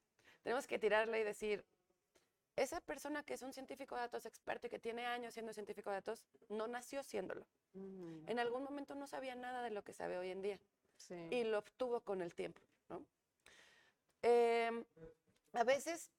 [0.43, 1.65] Tenemos que tirarla y decir,
[2.55, 5.89] esa persona que es un científico de datos experto y que tiene años siendo científico
[5.89, 7.45] de datos, no nació siéndolo.
[7.73, 10.59] En algún momento no sabía nada de lo que sabe hoy en día
[10.97, 11.15] Sí.
[11.31, 12.61] y lo obtuvo con el tiempo.
[12.89, 13.05] ¿no?
[14.21, 14.83] Em,
[15.53, 16.11] a veces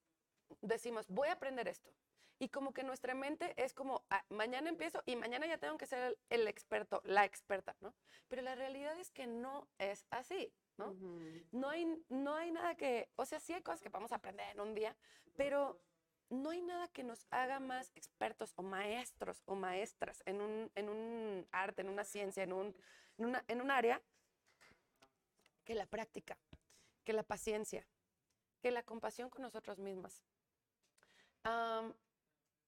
[0.61, 1.93] decimos, voy a aprender esto.
[2.39, 5.85] Y como que nuestra mente es como, "Ah, mañana empiezo y mañana ya tengo que
[5.85, 7.93] ser el, el experto, la experta, ¿no?
[8.27, 10.89] Pero la realidad es que no es así, ¿no?
[10.89, 11.19] Ujú.
[11.51, 14.59] No hay, no hay nada que, o sea, sí hay cosas que podemos aprender en
[14.59, 14.97] un día,
[15.35, 15.79] pero
[16.29, 20.89] no hay nada que nos haga más expertos o maestros o maestras en un, en
[20.89, 22.75] un arte, en una ciencia, en un,
[23.17, 24.01] en una, en un área,
[25.63, 26.39] que la práctica,
[27.03, 27.85] que la paciencia,
[28.61, 30.23] que la compasión con nosotros mismas.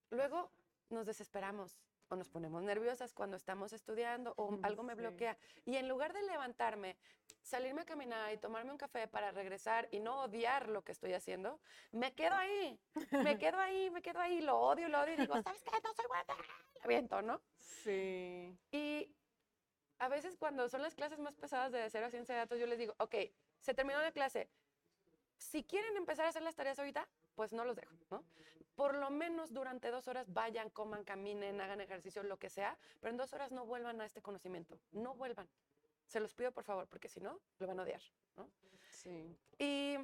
[0.10, 0.52] Luego
[0.90, 1.80] nos desesperamos
[2.10, 5.38] o nos ponemos nerviosas cuando estamos estudiando o Mm, algo me bloquea.
[5.66, 6.98] Y en lugar de levantarme,
[7.42, 11.14] salirme a caminar y tomarme un café para regresar y no odiar lo que estoy
[11.14, 11.60] haciendo,
[11.92, 12.80] me quedo ahí,
[13.12, 15.72] me quedo ahí, me quedo ahí, lo odio, lo odio y digo, ¿sabes qué?
[15.84, 16.36] No soy buena,
[16.76, 17.42] lo aviento, ¿no?
[17.58, 18.56] Sí.
[18.72, 19.16] Y
[19.98, 22.68] a veces cuando son las clases más pesadas de cero a ciencia de datos, yo
[22.68, 23.16] les digo, ok,
[23.60, 24.50] se terminó la clase.
[25.44, 28.24] Si quieren empezar a hacer las tareas ahorita, pues no los dejo, ¿no?
[28.76, 33.12] Por lo menos durante dos horas vayan, coman, caminen, hagan ejercicio, lo que sea, pero
[33.12, 35.48] en dos horas no vuelvan a este conocimiento, no vuelvan.
[36.08, 38.02] Se los pido por favor, porque si no, lo van a odiar,
[38.36, 38.50] ¿no?
[38.92, 39.38] Sí.
[39.60, 39.98] Y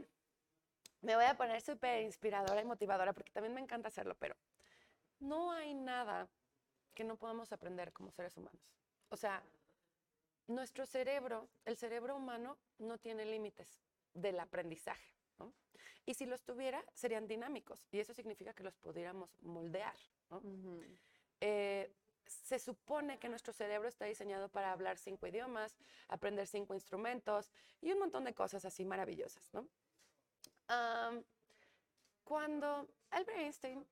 [1.01, 4.35] me voy a poner súper inspiradora y motivadora porque también me encanta hacerlo, pero
[5.19, 6.27] no hay nada
[6.93, 8.61] que no podamos aprender como seres humanos.
[9.07, 9.41] O sea,
[10.47, 13.81] nuestro cerebro, el cerebro humano, no tiene límites
[14.13, 15.18] del aprendizaje.
[15.39, 15.53] ¿No?
[16.05, 19.95] Y si los tuviera, serían dinámicos y eso significa que los pudiéramos moldear.
[21.41, 21.91] Eh,
[22.25, 25.75] se supone que nuestro cerebro está diseñado para hablar cinco idiomas,
[26.07, 29.49] aprender cinco instrumentos y un montón de cosas así maravillosas,
[32.23, 33.87] cuando Albert Einstein,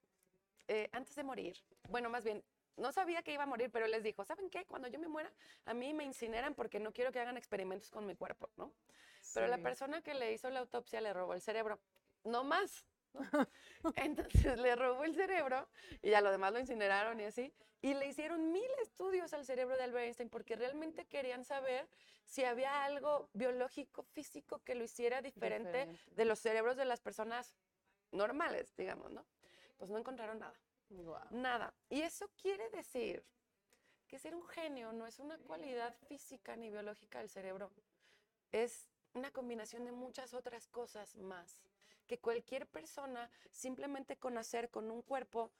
[0.68, 1.58] eh, antes de morir,
[1.89, 2.43] bueno, más bien,
[2.78, 4.65] no sabía que iba a morir, pero les dijo, ¿saben qué?
[4.65, 5.32] Cuando yo me muera,
[5.65, 8.71] a mí me incineran porque no quiero que hagan experimentos con mi cuerpo, ¿no?
[9.34, 11.80] Pero la persona que le hizo la autopsia le robó el cerebro.
[12.23, 12.86] No más.
[13.13, 13.21] ¿no?
[13.95, 15.67] Entonces le robó el cerebro
[16.01, 17.53] y ya lo demás lo incineraron y así.
[17.82, 21.88] Y le hicieron mil estudios al cerebro de Albert Einstein porque realmente querían saber
[22.25, 26.15] si había algo biológico, físico que lo hiciera diferente, Diferente.
[26.15, 27.55] de los cerebros de las personas
[28.11, 29.25] normales, digamos, ¿no?
[29.78, 30.59] Pues no encontraron nada.
[31.31, 31.73] Nada.
[31.89, 33.23] Y eso quiere decir
[34.07, 37.71] que ser un genio no es una cualidad física ni biológica del cerebro.
[38.51, 41.61] Es una combinación de muchas otras cosas más.
[42.07, 45.51] Que cualquier persona, simplemente con nacer con un cuerpo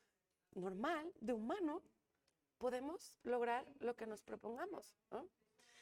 [0.54, 1.84] normal, de humano,
[2.58, 4.96] podemos lograr lo que nos propongamos.
[5.12, 5.28] ¿no?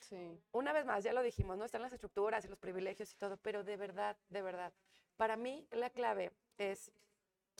[0.01, 0.39] Sí.
[0.51, 1.65] una vez más, ya lo dijimos, ¿no?
[1.65, 4.73] Están las estructuras y los privilegios y todo, pero de verdad, de verdad,
[5.17, 6.91] para mí la clave es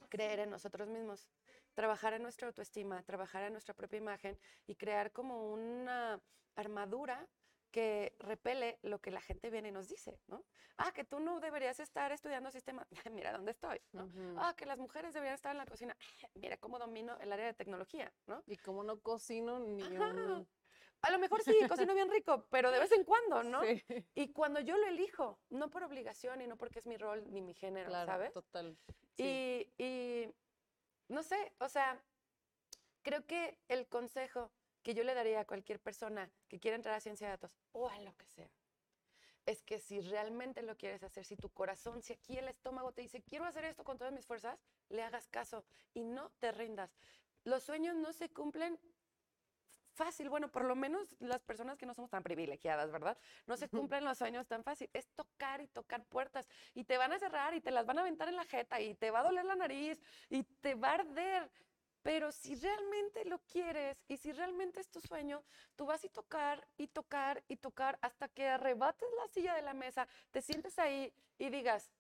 [0.10, 1.28] creer en nosotros mismos,
[1.76, 6.20] trabajar en nuestra autoestima, trabajar en nuestra propia imagen y crear como una
[6.56, 7.28] armadura
[7.70, 10.46] que repele lo que la gente viene y nos dice, ¿no?
[10.78, 12.88] Ah, que tú no deberías estar estudiando sistemas.
[13.12, 14.10] Mira dónde estoy, ¿no?
[14.38, 15.96] Ah, que las mujeres deberían estar en la cocina.
[16.36, 18.44] Mira cómo domino el área de tecnología, ¿no?
[18.48, 20.48] Y como no cocino ni un...
[21.02, 23.62] A lo mejor sí, cocino bien rico, pero de vez en cuando, ¿no?
[23.64, 23.84] Sí,
[24.16, 27.42] Y cuando yo lo elijo, no por obligación y no porque es mi rol ni
[27.42, 28.34] mi género, claro, ¿sabes?
[28.34, 28.78] total.
[29.18, 29.68] Sí.
[29.78, 30.34] Y, y
[31.08, 32.02] no sé, o sea,
[33.02, 34.52] creo que el consejo
[34.84, 37.90] que yo le daría a cualquier persona que quiera entrar a ciencia de datos o
[37.90, 38.50] a lo que sea,
[39.46, 43.02] es que si realmente lo quieres hacer, si tu corazón, si aquí el estómago te
[43.02, 46.96] dice, quiero hacer esto con todas mis fuerzas, le hagas caso y no te rindas.
[47.44, 48.80] Los sueños no se cumplen
[49.96, 53.18] fácil, bueno, por lo menos las personas que no somos tan privilegiadas, ¿verdad?
[53.48, 54.90] No se cumplen los sueños tan fácil.
[54.94, 58.02] Es tocar y tocar puertas y te van a cerrar y te las van a
[58.02, 60.94] aventar en la jeta y te va a doler la nariz y te va a
[60.96, 61.50] arder.
[62.04, 65.44] Pero si realmente lo quieres y si realmente es tu sueño,
[65.76, 69.74] tú vas y tocar y tocar y tocar hasta que arrebates la silla de la
[69.74, 71.92] mesa, te sientes ahí y digas,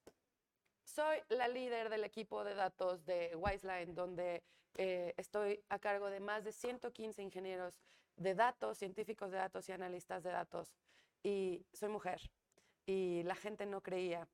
[0.83, 4.43] soy la líder del equipo de datos de Wiseline, donde
[4.77, 7.79] eh, estoy a cargo de más de 115 ingenieros
[8.17, 10.73] de datos, científicos de datos y analistas de datos.
[11.23, 12.21] Y soy mujer.
[12.85, 14.27] Y la gente no creía.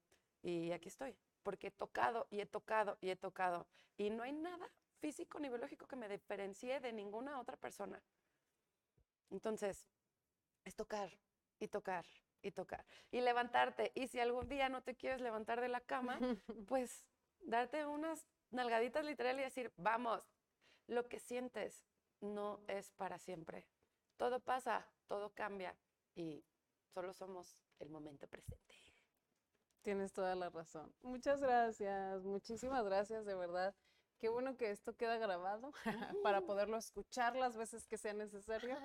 [0.44, 3.68] Y aquí estoy, porque he tocado y he tocado y he tocado.
[3.98, 4.68] Y no hay nada
[5.00, 8.02] físico ni biológico que me diferencie de ninguna otra persona.
[9.30, 9.88] Entonces,
[10.66, 11.10] es tocar
[11.60, 12.06] y tocar
[12.42, 12.86] y tocar.
[13.12, 13.92] Y levantarte.
[13.96, 16.20] Y si algún día no te quieres levantar de la cama,
[16.68, 17.06] pues
[17.42, 20.28] darte unas nalgaditas literal y decir, vamos,
[20.92, 21.86] lo que sientes
[22.20, 23.66] no es para siempre.
[24.18, 25.76] Todo pasa, todo cambia
[26.16, 26.44] y
[26.94, 28.76] solo somos el momento presente.
[29.82, 30.94] Tienes toda la razón.
[31.02, 33.74] Muchas gracias, muchísimas gracias, de verdad.
[34.20, 35.72] Qué bueno que esto queda grabado
[36.24, 38.78] para poderlo escuchar las veces que sea necesario.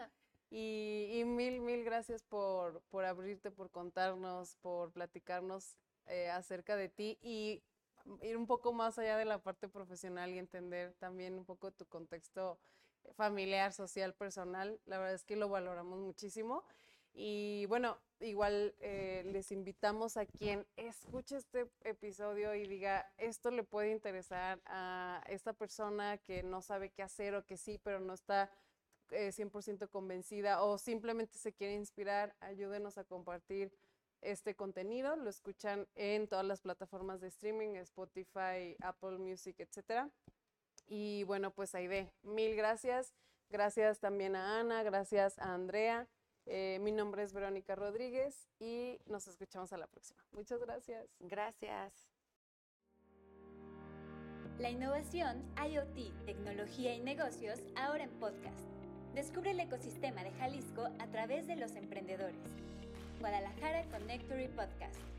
[0.48, 5.76] Y, y mil, mil gracias por, por abrirte, por contarnos, por platicarnos
[6.06, 7.64] eh, acerca de ti y
[8.22, 11.86] ir un poco más allá de la parte profesional y entender también un poco tu
[11.86, 12.58] contexto
[13.14, 14.80] familiar, social, personal.
[14.86, 16.64] La verdad es que lo valoramos muchísimo.
[17.18, 23.64] Y bueno, igual eh, les invitamos a quien escuche este episodio y diga, esto le
[23.64, 28.12] puede interesar a esta persona que no sabe qué hacer o que sí, pero no
[28.12, 28.50] está
[29.10, 33.72] eh, 100% convencida o simplemente se quiere inspirar, ayúdenos a compartir
[34.26, 35.16] este contenido.
[35.16, 40.10] Lo escuchan en todas las plataformas de streaming, Spotify, Apple Music, etcétera.
[40.86, 43.14] Y bueno, pues Aide, mil gracias.
[43.48, 46.08] Gracias también a Ana, gracias a Andrea.
[46.46, 50.24] Eh, mi nombre es Verónica Rodríguez y nos escuchamos a la próxima.
[50.32, 51.08] Muchas gracias.
[51.18, 52.08] Gracias.
[54.58, 58.66] La innovación, IoT, tecnología y negocios ahora en podcast.
[59.14, 62.65] Descubre el ecosistema de Jalisco a través de los emprendedores.
[63.20, 65.15] Guadalajara Connectory Podcast.